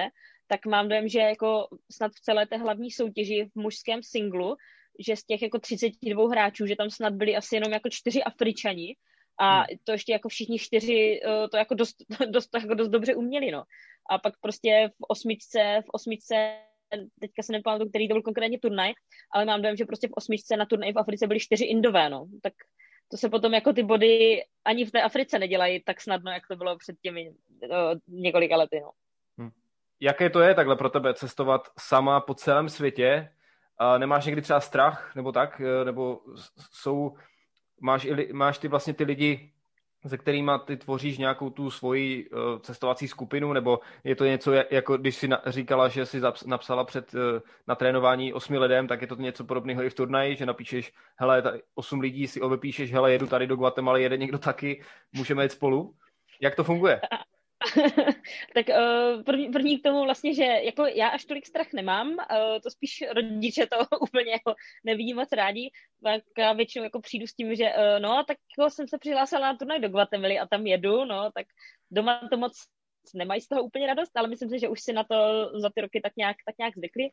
[0.46, 4.56] tak mám dojem, že jako snad v celé té hlavní soutěži v mužském singlu,
[4.98, 8.96] že z těch jako 32 hráčů, že tam snad byli asi jenom jako čtyři Afričani
[9.38, 9.66] a hmm.
[9.84, 11.96] to ještě jako všichni čtyři eh, to jako dost,
[12.30, 13.64] dost, jako dost dobře uměli, no.
[14.10, 16.56] A pak prostě v osmičce, v osmičce
[17.20, 18.92] teďka se nepamatuju, který to byl konkrétně turnaj,
[19.34, 22.26] ale mám dojem, že prostě v osmičce na turnaji v Africe byly čtyři Indové, no.
[22.42, 22.52] Tak
[23.10, 26.56] to se potom jako ty body ani v té Africe nedělají tak snadno, jak to
[26.56, 28.80] bylo před těmi uh, několika lety.
[28.80, 28.90] No.
[29.40, 29.50] Hm.
[30.00, 33.32] Jaké to je takhle pro tebe cestovat sama po celém světě?
[33.78, 35.62] A nemáš někdy třeba strach nebo tak?
[35.84, 36.20] Nebo
[36.72, 37.16] jsou,
[37.80, 39.52] máš, máš ty vlastně ty lidi
[40.08, 44.96] se kterými ty tvoříš nějakou tu svoji uh, cestovací skupinu, nebo je to něco, jako
[44.96, 47.20] když na, říkala, že jsi napsala před uh,
[47.68, 51.42] na trénování osmi lidem, tak je to něco podobného i v turnaji, že napíšeš, hele,
[51.74, 54.82] osm lidí si obepíšeš, hele, jedu tady do Guatemala, jede někdo taky,
[55.12, 55.94] můžeme jít spolu.
[56.40, 57.00] Jak to funguje?
[58.54, 62.16] tak uh, první, první k tomu vlastně, že jako já až tolik strach nemám, uh,
[62.62, 64.54] to spíš rodiče to úplně jako
[64.84, 65.70] nevidí moc rádi,
[66.02, 69.52] tak já většinou jako přijdu s tím, že uh, no, tak jako jsem se přihlásila
[69.52, 71.46] na turnaj do Guatemaly a tam jedu, no, tak
[71.90, 72.52] doma to moc
[73.14, 75.80] nemají z toho úplně radost, ale myslím si, že už si na to za ty
[75.80, 77.08] roky tak nějak, tak nějak zvykli.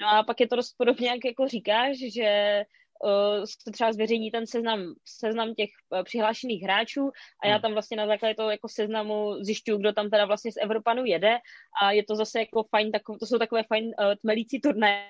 [0.00, 2.64] No a pak je to dost podobně, jak jako říkáš, že
[3.04, 7.10] uh, se třeba zveřejní ten seznam, seznam těch uh, přihlášených hráčů
[7.42, 7.62] a já hmm.
[7.62, 11.38] tam vlastně na základě toho jako seznamu zjišťuju, kdo tam teda vlastně z Evropanu jede
[11.82, 12.90] a je to zase jako fajn,
[13.20, 15.04] to jsou takové fajn uh, tmelící turnaje,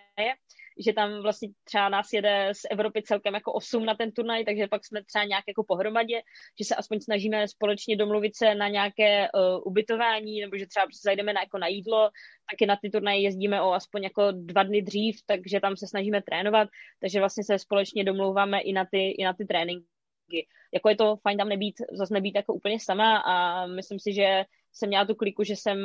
[0.85, 4.67] že tam vlastně třeba nás jede z Evropy celkem jako osm na ten turnaj, takže
[4.67, 6.23] pak jsme třeba nějak jako pohromadě,
[6.59, 11.33] že se aspoň snažíme společně domluvit se na nějaké uh, ubytování, nebo že třeba zajdeme
[11.33, 12.11] na, jako na jídlo,
[12.51, 16.23] taky na ty turnaje jezdíme o aspoň jako dva dny dřív, takže tam se snažíme
[16.23, 16.69] trénovat,
[17.01, 19.87] takže vlastně se společně domlouváme i na ty, i na ty tréninky.
[20.75, 24.45] Jako je to fajn tam nebýt, zase nebýt jako úplně sama a myslím si, že
[24.73, 25.79] jsem měla tu kliku, že jsem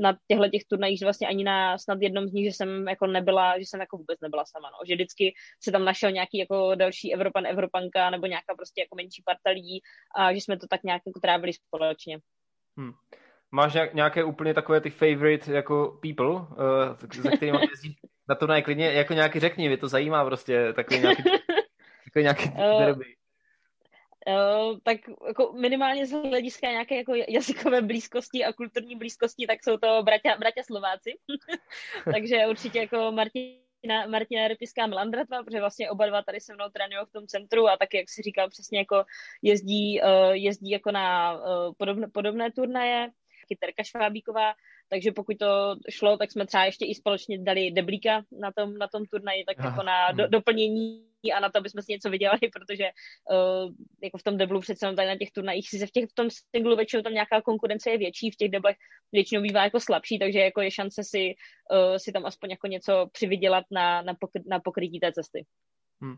[0.00, 3.58] na těchto těch turnajích vlastně ani na snad jednom z nich, že jsem jako nebyla,
[3.58, 4.78] že jsem jako vůbec nebyla sama, no.
[4.88, 9.22] že vždycky se tam našel nějaký jako další Evropan, Evropanka nebo nějaká prostě jako menší
[9.26, 9.80] parta lidí
[10.16, 12.18] a že jsme to tak nějak jako trávili společně.
[12.78, 12.92] Hmm.
[13.50, 17.96] Máš nějaké úplně takové ty favorite jako people, uh, se kterými jezdíš
[18.28, 21.22] na turnaj klidně, jako nějaký řekni, mě to zajímá prostě, takový nějaký,
[22.04, 23.02] takový nějaký uh,
[24.28, 24.96] Uh, tak
[25.26, 30.36] jako minimálně z hlediska nějaké jako jazykové blízkosti a kulturní blízkosti, tak jsou to bratia,
[30.36, 31.18] bratia Slováci.
[32.12, 37.06] Takže určitě jako Martina, Martina Repiská Melandratva, protože vlastně oba dva tady se mnou trénují
[37.06, 39.04] v tom centru a taky, jak si říkal, přesně jako
[39.42, 43.10] jezdí, uh, jezdí jako na uh, podobné, podobné turnaje.
[43.54, 44.54] Terka Švábíková,
[44.88, 48.88] takže pokud to šlo, tak jsme třeba ještě i společně dali deblíka na tom, na
[48.88, 52.40] tom turnaji, tak jako na do, doplnění a na to, aby jsme si něco vydělali,
[52.52, 53.72] protože uh,
[54.02, 56.28] jako v tom deblu přece tady na těch turnajích si se v, těch, v tom
[56.56, 58.76] singlu většinou tam nějaká konkurence je větší, v těch deblech
[59.12, 61.34] většinou bývá jako slabší, takže jako je šance si,
[61.72, 65.46] uh, si tam aspoň jako něco přivydělat na, na, pokry, na pokrytí té cesty.
[66.00, 66.16] Hmm.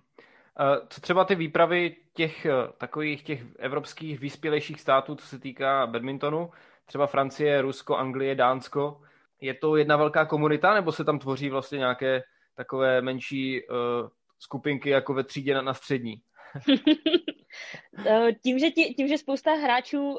[0.89, 2.47] Co třeba ty výpravy těch
[2.79, 6.51] takových těch evropských vyspělejších států, co se týká badmintonu,
[6.89, 9.01] třeba Francie, Rusko, Anglie, Dánsko,
[9.41, 12.23] je to jedna velká komunita, nebo se tam tvoří vlastně nějaké
[12.55, 13.77] takové menší uh,
[14.39, 16.15] skupinky jako ve třídě na, na střední?
[18.07, 20.19] Eh, tím, že tí, tím, že spousta hráčů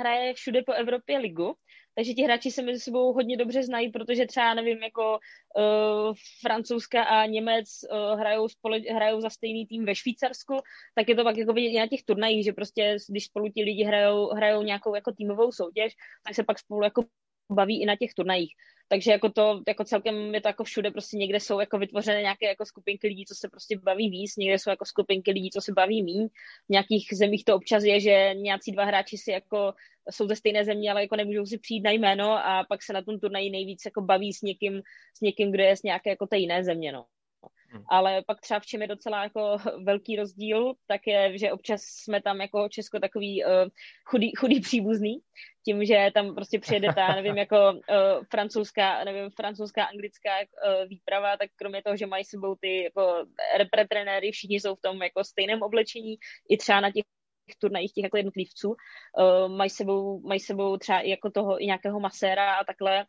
[0.00, 1.54] hraje všude po Evropě ligu,
[1.98, 5.18] takže ti hráči se mezi sebou hodně dobře znají, protože třeba, nevím, jako
[5.58, 10.54] uh, Francouzska a Němec uh, hrajou, spole, hrajou za stejný tým ve Švýcarsku,
[10.94, 13.84] tak je to pak jako vidět na těch turnajích, že prostě, když spolu ti lidi
[13.84, 15.92] hrajou, hrajou nějakou jako týmovou soutěž,
[16.24, 17.04] tak se pak spolu jako
[17.50, 18.52] baví i na těch turnajích.
[18.88, 22.46] Takže jako to, jako celkem je to jako všude, prostě někde jsou jako vytvořené nějaké
[22.46, 25.72] jako skupinky lidí, co se prostě baví víc, někde jsou jako skupinky lidí, co se
[25.72, 26.28] baví míň.
[26.66, 29.72] V nějakých zemích to občas je, že nějací dva hráči si jako
[30.10, 33.02] jsou ze stejné země, ale jako nemůžou si přijít na jméno a pak se na
[33.02, 34.82] tom turnaji nejvíc jako baví s někým,
[35.14, 37.04] s někým, kdo je z nějaké jako té jiné země, no.
[37.70, 37.84] Hmm.
[37.88, 42.22] Ale pak třeba v čem je docela jako velký rozdíl, tak je, že občas jsme
[42.22, 43.50] tam jako Česko takový uh,
[44.04, 45.18] chudý, chudý příbuzný,
[45.64, 51.36] tím, že tam prostě přijede ta, nevím, jako uh, francouzská, nevím, francouzská, anglická uh, výprava,
[51.36, 55.62] tak kromě toho, že mají sebou ty jako repretrenéry, všichni jsou v tom jako stejném
[55.62, 56.16] oblečení,
[56.48, 57.04] i třeba na těch
[57.58, 58.76] turnajích těch jako jednotlivců, uh,
[59.56, 63.06] mají sebou, mají sebou třeba i jako toho i nějakého maséra a takhle,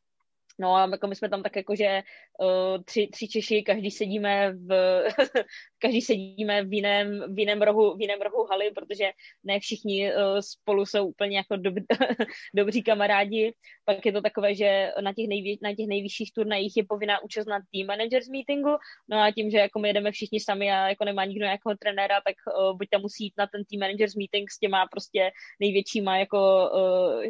[0.59, 2.03] No a jako my jsme tam tak jako, že
[2.39, 5.03] uh, tři, tři Češi, každý sedíme v,
[5.79, 9.11] každý sedíme v jiném, v jiném rohu, v jiném rohu haly, protože
[9.43, 11.73] ne všichni uh, spolu jsou úplně jako dob,
[12.55, 13.53] dobří kamarádi.
[13.85, 17.45] Pak je to takové, že na těch, nejvě, na těch nejvyšších turnajích je povinná účast
[17.45, 18.77] na team managers meetingu,
[19.09, 22.21] no a tím, že jako my jedeme všichni sami a jako nemá nikdo nějakého trenéra,
[22.21, 26.17] tak uh, buď tam musí jít na ten team managers meeting s těma prostě největšíma
[26.17, 26.39] jako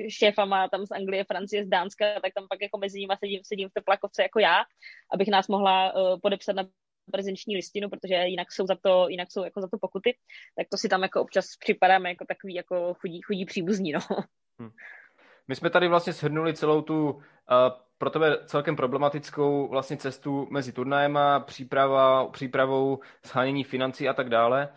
[0.09, 3.69] šéfama tam z Anglie, Francie, z Dánska, tak tam pak jako mezi nimi sedím, sedím
[3.69, 4.55] v teplakovce jako já,
[5.13, 6.63] abych nás mohla uh, podepsat na
[7.11, 10.17] prezenční listinu, protože jinak jsou za to, jinak jsou jako za to pokuty,
[10.57, 13.99] tak to si tam jako občas připadáme jako takový jako chudí, chudí příbuzní, no.
[14.59, 14.71] Hmm.
[15.47, 17.21] My jsme tady vlastně shrnuli celou tu uh,
[17.97, 24.69] pro tebe celkem problematickou vlastně cestu mezi turnajema, příprava, přípravou, shánění financí a tak dále.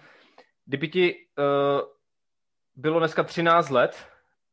[0.67, 1.81] Kdyby ti uh,
[2.77, 4.07] bylo dneska 13 let,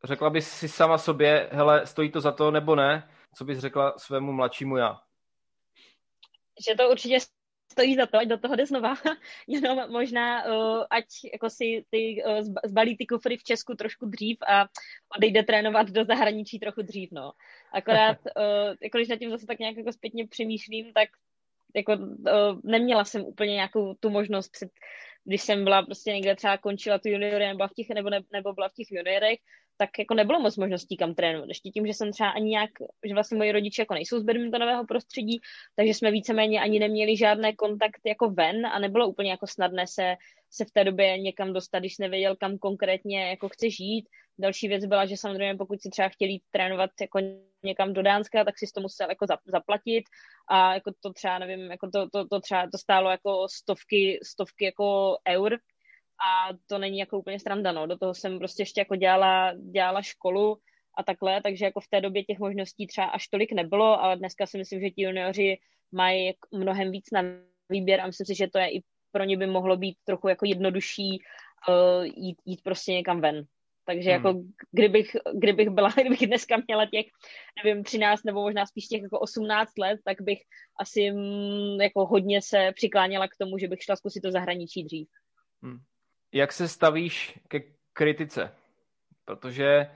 [0.03, 3.09] řekla bys si sama sobě, hele, stojí to za to nebo ne?
[3.35, 5.01] Co bys řekla svému mladšímu já?
[6.67, 7.19] Že to určitě
[7.71, 8.93] stojí za to, ať do toho jde znova.
[9.47, 14.37] Jenom možná, uh, ať jako si ty, uh, zbalí ty kufry v Česku trošku dřív
[14.47, 14.65] a
[15.17, 17.31] odejde trénovat do zahraničí trochu dřív, no.
[17.73, 21.09] Akorát, uh, jako když nad tím zase tak nějak jako zpětně přemýšlím, tak
[21.75, 24.69] jako uh, neměla jsem úplně nějakou tu možnost před,
[25.23, 28.53] když jsem byla prostě někde třeba končila tu juniory nebo, v těch, nebo, ne, nebo
[28.53, 29.39] byla v těch juniorech,
[29.79, 31.49] tak jako nebylo moc možností kam trénovat.
[31.49, 32.69] Ještě tím, že jsem třeba ani nějak,
[33.05, 35.41] že vlastně moji rodiče jako nejsou z badmintonového prostředí,
[35.75, 40.15] takže jsme víceméně ani neměli žádné kontakt jako ven a nebylo úplně jako snadné se,
[40.49, 44.09] se v té době někam dostat, když nevěděl, kam konkrétně jako chce žít.
[44.39, 47.19] Další věc byla, že samozřejmě pokud si třeba chtěli trénovat jako
[47.63, 50.03] někam do Dánska, tak si to musel jako zaplatit
[50.49, 54.65] a jako to třeba, nevím, jako to, to, to třeba to stálo jako stovky, stovky
[54.65, 55.57] jako eur,
[56.19, 57.87] a to není jako úplně stranda, no.
[57.87, 60.57] Do toho jsem prostě ještě jako dělala, dělala školu
[60.97, 64.45] a takhle, takže jako v té době těch možností třeba až tolik nebylo, ale dneska
[64.45, 65.57] si myslím, že ti junioři
[65.91, 67.21] mají mnohem víc na
[67.69, 70.45] výběr a myslím si, že to je i pro ně by mohlo být trochu jako
[70.45, 71.19] jednodušší
[71.69, 73.43] uh, jít, jít prostě někam ven.
[73.85, 74.37] Takže jako hmm.
[74.37, 77.05] jako kdybych, kdybych byla, kdybych dneska měla těch,
[77.63, 80.39] nevím, 13 nebo možná spíš těch jako 18 let, tak bych
[80.79, 85.07] asi mm, jako hodně se přikláněla k tomu, že bych šla zkusit to zahraničí dřív.
[85.63, 85.79] Hmm
[86.33, 87.59] jak se stavíš ke
[87.93, 88.55] kritice?
[89.25, 89.87] Protože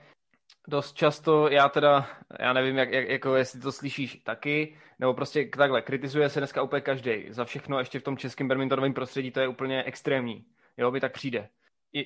[0.68, 2.06] dost často, já teda,
[2.40, 6.62] já nevím, jak, jak, jako jestli to slyšíš taky, nebo prostě takhle, kritizuje se dneska
[6.62, 10.44] úplně každý za všechno, ještě v tom českém badmintonovém prostředí to je úplně extrémní.
[10.76, 11.48] Jo, mi tak přijde.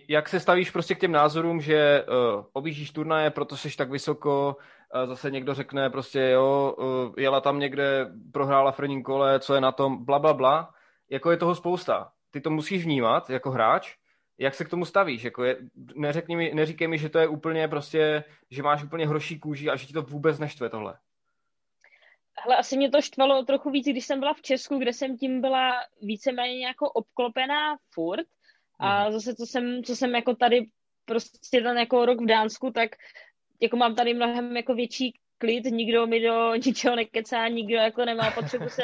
[0.09, 4.57] Jak se stavíš prostě k těm názorům, že uh, objíždíš turnaje, proto jsi tak vysoko,
[4.95, 9.55] uh, zase někdo řekne prostě, jo, uh, jela tam někde, prohrála v prvním kole, co
[9.55, 10.71] je na tom, bla, bla, bla.
[11.11, 12.13] Jako je toho spousta.
[12.31, 13.97] Ty to musíš vnímat jako hráč,
[14.39, 15.23] jak se k tomu stavíš?
[15.23, 15.57] Jako je,
[15.95, 19.77] neřekni mi, neříkej mi, že to je úplně prostě, že máš úplně hroší kůži a
[19.77, 20.99] že ti to vůbec neštve tohle.
[22.45, 25.41] Hele, asi mě to štvalo trochu víc, když jsem byla v Česku, kde jsem tím
[25.41, 25.73] byla
[26.03, 28.27] víceméně jako obklopená furt.
[28.79, 29.13] A hmm.
[29.13, 30.67] zase, co jsem, co jsem jako tady
[31.05, 32.91] prostě ten jako rok v Dánsku, tak
[33.61, 38.31] jako mám tady mnohem jako větší klid, nikdo mi do ničeho nekecá, nikdo jako nemá
[38.31, 38.83] potřebu se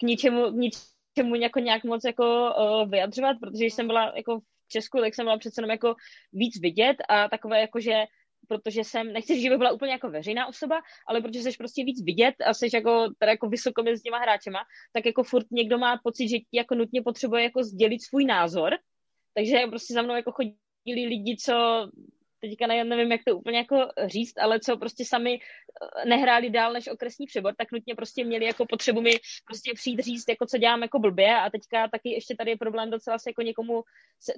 [0.00, 4.68] k ničemu, k ničemu jako nějak moc jako uh, vyjadřovat, protože jsem byla jako v
[4.68, 5.94] Česku, tak jsem byla přece jenom jako
[6.32, 8.04] víc vidět a takové jako, že
[8.48, 12.04] protože jsem, nechci že by byla úplně jako veřejná osoba, ale protože jsi prostě víc
[12.04, 14.58] vidět a jsi jako, teda jako vysoko mezi těma hráčema,
[14.92, 18.72] tak jako furt někdo má pocit, že ti jako nutně potřebuje jako sdělit svůj názor,
[19.34, 21.86] takže prostě za mnou jako chodili lidi, co
[22.48, 23.76] teďka ne, nevím, jak to úplně jako
[24.06, 28.44] říct, ale co prostě sami eh, nehráli dál než okresní přebor, tak nutně prostě měli
[28.44, 29.12] jako potřebu mi
[29.46, 32.90] prostě přijít říct, jako co dělám jako blbě a teďka taky ještě tady je problém
[32.90, 33.82] docela se jako někomu,
[34.20, 34.32] se,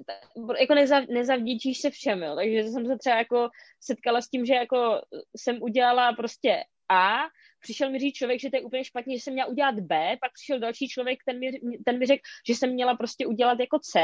[0.59, 2.35] jako nezav, nezavděčíš se všem, jo.
[2.35, 3.49] takže jsem se třeba jako
[3.79, 5.01] setkala s tím, že jako
[5.35, 7.17] jsem udělala prostě A,
[7.59, 10.31] přišel mi říct člověk, že to je úplně špatně, že jsem měla udělat B, pak
[10.33, 11.51] přišel další člověk, ten mi,
[11.85, 13.99] ten mi řekl, že jsem měla prostě udělat jako C,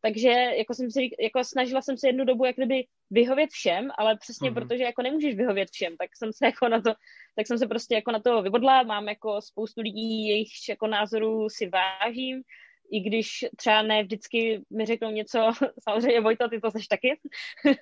[0.00, 4.16] takže jako jsem si, jako snažila jsem se jednu dobu jak kdyby vyhovět všem, ale
[4.16, 4.54] přesně mm-hmm.
[4.54, 6.90] protože jako nemůžeš vyhovět všem, tak jsem se jako na to,
[7.36, 11.48] tak jsem se prostě jako na to vyvodla, mám jako spoustu lidí, jejich jako názorů
[11.48, 12.42] si vážím,
[12.90, 15.50] i když třeba ne vždycky mi řeknou něco,
[15.88, 17.18] samozřejmě Vojto, ty to seš taky.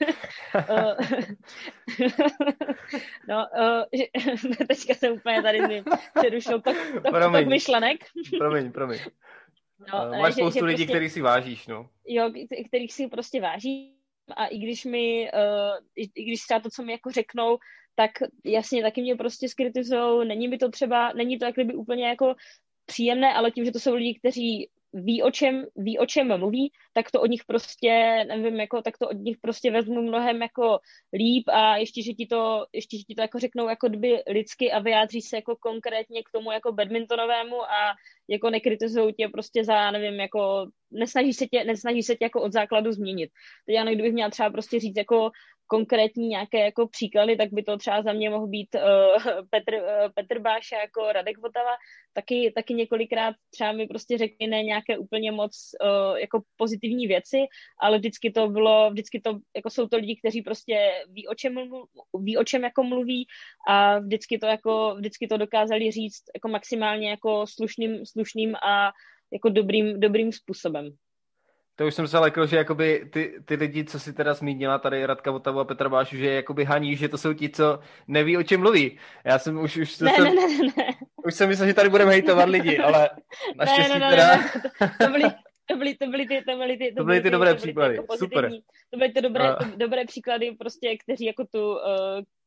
[0.70, 0.96] Eh,
[3.28, 5.84] no, uh, teďka jsem úplně tady mi
[6.18, 8.04] přerušil to, to myšlenek.
[8.38, 8.98] promiň, promiň.
[9.92, 11.88] No, uh, máš že, spoustu že lidí, prostě, kterých si vážíš, no.
[12.06, 12.30] Jo,
[12.68, 13.92] kterých si prostě vážím
[14.36, 17.58] a i když mi, uh, i, i když třeba to, co mi jako řeknou,
[17.94, 18.10] tak
[18.44, 22.34] jasně taky mě prostě skritizujou, není mi to třeba, není to jak kdyby úplně jako
[22.86, 26.72] příjemné, ale tím, že to jsou lidi, kteří ví o, čem, ví, o čem mluví,
[26.92, 30.78] tak to od nich prostě, nevím, jako, tak to od nich prostě vezmu mnohem jako
[31.12, 34.72] líp a ještě, že ti to, ještě, že ti to jako řeknou jako kdyby lidsky
[34.72, 37.94] a vyjádří se jako konkrétně k tomu jako badmintonovému a
[38.28, 42.52] jako nekritizují tě prostě za, nevím, jako nesnaží se tě, nesnaží se tě jako od
[42.52, 43.30] základu změnit.
[43.66, 45.30] Teď já kdybych měla třeba prostě říct jako
[45.66, 50.12] konkrétní nějaké jako příklady, tak by to třeba za mě mohl být uh, Petr, uh,
[50.14, 51.74] Petr Báša jako Radek Votava,
[52.12, 55.52] taky, taky několikrát třeba mi prostě řekli ne nějaké úplně moc
[55.82, 57.38] uh, jako pozitivní věci,
[57.80, 61.54] ale vždycky to bylo, vždycky to, jako jsou to lidi, kteří prostě ví o čem,
[62.18, 63.26] ví, o čem jako mluví
[63.68, 68.92] a vždycky to jako, vždycky to dokázali říct jako maximálně jako slušným, slušným a
[69.32, 70.96] jako dobrým, dobrým způsobem.
[71.76, 75.06] To už jsem se lekl, že jakoby ty, ty lidi, co si teda zmínila, tady
[75.06, 78.42] Radka Votavu a Petra Bášu, že jakoby haní, že to jsou ti, co neví, o
[78.42, 78.98] čem mluví.
[79.24, 80.86] Já jsem už, už, ne, jsem, ne, ne, ne.
[81.26, 83.10] už jsem myslel, že tady budeme hejtovat lidi, ale
[83.56, 84.36] naštěstí ne, ne, ne, teda...
[84.36, 84.42] Ne,
[84.80, 84.92] ne.
[85.00, 85.24] To, byli,
[85.66, 87.96] to byly, to byly ty, to byly ty, to byly ty dobré to byly příklady,
[87.96, 88.50] jako super.
[88.90, 91.78] To byly ty dobré, to, dobré příklady, prostě, kteří jako tu uh,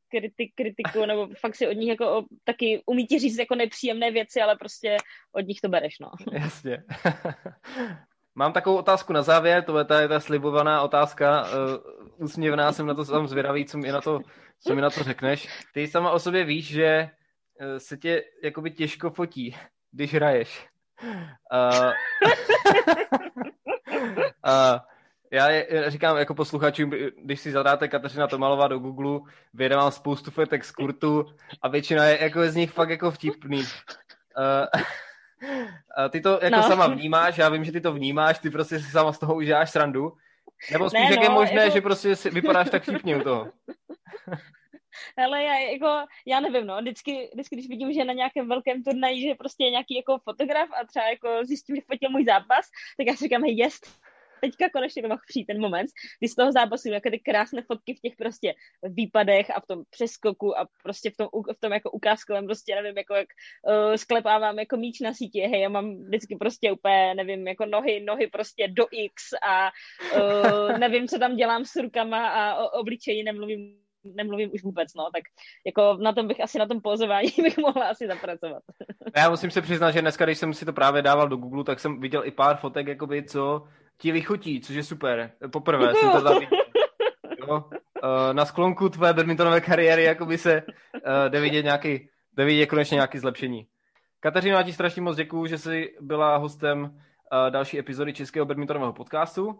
[0.10, 4.12] kritik, kritiku, nebo fakt si od nich jako o, taky umí ti říct jako nepříjemné
[4.12, 4.98] věci, ale prostě
[5.32, 6.12] od nich to bereš, no.
[6.32, 6.84] Jasně.
[8.38, 11.50] Mám takovou otázku na závěr, to je ta, ta slibovaná otázka, uh,
[12.18, 14.20] úsměvná, jsem na to sám zvědavý, co mi na to,
[14.60, 15.50] co mi na to řekneš.
[15.74, 17.10] Ty sama o sobě víš, že
[17.62, 19.56] uh, se tě jakoby těžko fotí,
[19.92, 20.68] když hraješ.
[21.04, 21.92] Uh,
[24.46, 24.80] uh,
[25.32, 26.90] já je, říkám jako posluchačům,
[27.24, 29.20] když si zadáte Kateřina Tomalová do Google,
[29.54, 31.26] vyjede vám spoustu fotek z kurtu
[31.62, 33.60] a většina je jako z nich fakt jako vtipný.
[33.60, 34.82] Uh,
[35.98, 36.62] a ty to jako no.
[36.62, 36.68] No.
[36.68, 39.72] sama vnímáš, já vím, že ty to vnímáš, ty prostě si sama z toho uděláš
[39.72, 40.14] srandu.
[40.72, 43.22] Nebo spíš, Ne, jak je no, možné, jako- že prostě si, vypadáš tak vtipně u
[43.24, 43.52] toho.
[45.18, 49.22] Ale já, jako, já nevím, no, vždycky, vždycky, když vidím, že na nějakém velkém turnaji,
[49.30, 52.66] že prostě je nějaký jako fotograf a třeba jako zjistím, že fotil můj zápas,
[52.98, 53.88] tak já si říkám, hej, jest,
[54.42, 58.00] teďka konečně mohl přijít ten moment, kdy z toho zápasu jako ty krásné fotky v
[58.00, 61.28] těch prostě výpadech a v tom přeskoku a prostě v tom,
[61.58, 65.62] v tom jako ukázkovém prostě, nevím, jako jak uh, sklepávám jako míč na sítě, hej,
[65.62, 69.72] já mám vždycky prostě úplně, nevím, jako nohy, nohy prostě do X a
[70.16, 75.10] uh, nevím, co tam dělám s rukama a o obličeji nemluvím nemluvím už vůbec, no,
[75.14, 75.24] tak
[75.66, 78.64] jako na tom bych asi, na tom pozování bych mohla asi zapracovat.
[79.16, 81.80] Já musím se přiznat, že dneska, když jsem si to právě dával do Google, tak
[81.80, 83.68] jsem viděl i pár fotek, jakoby, co
[83.98, 85.32] ti lichotí, což je super.
[85.52, 86.42] Poprvé jsem to tam.
[87.48, 87.64] Jo?
[88.04, 92.96] Eh, Na sklonku tvé badmintonové kariéry jakoby se eh, jde vidět nějaký, jde vidět konečně
[92.96, 93.68] nějaký zlepšení.
[94.20, 97.00] Kateřino, já ti strašně moc děkuju, že jsi byla hostem
[97.48, 99.60] eh, další epizody Českého badmintonového podcastu.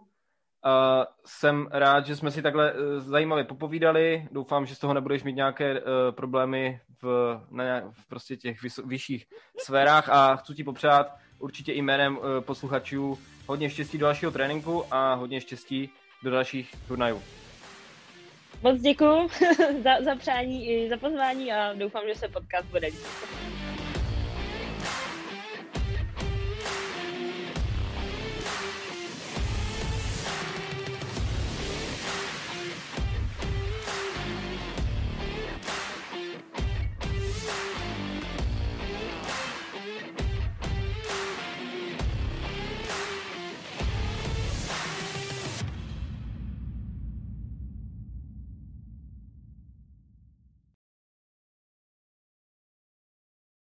[0.66, 4.28] Uh, jsem rád, že jsme si takhle uh, zajímavě popovídali.
[4.32, 8.86] Doufám, že z toho nebudeš mít nějaké uh, problémy v, na, v prostě těch vys-
[8.88, 9.26] vyšších
[9.58, 11.06] sférách a chci ti popřát
[11.38, 15.90] určitě i jménem uh, posluchačů hodně štěstí do dalšího tréninku a hodně štěstí
[16.22, 17.22] do dalších turnajů.
[18.62, 19.28] Moc děkuju
[19.84, 23.37] za, za přání i za pozvání a doufám, že se podcast bude líbit.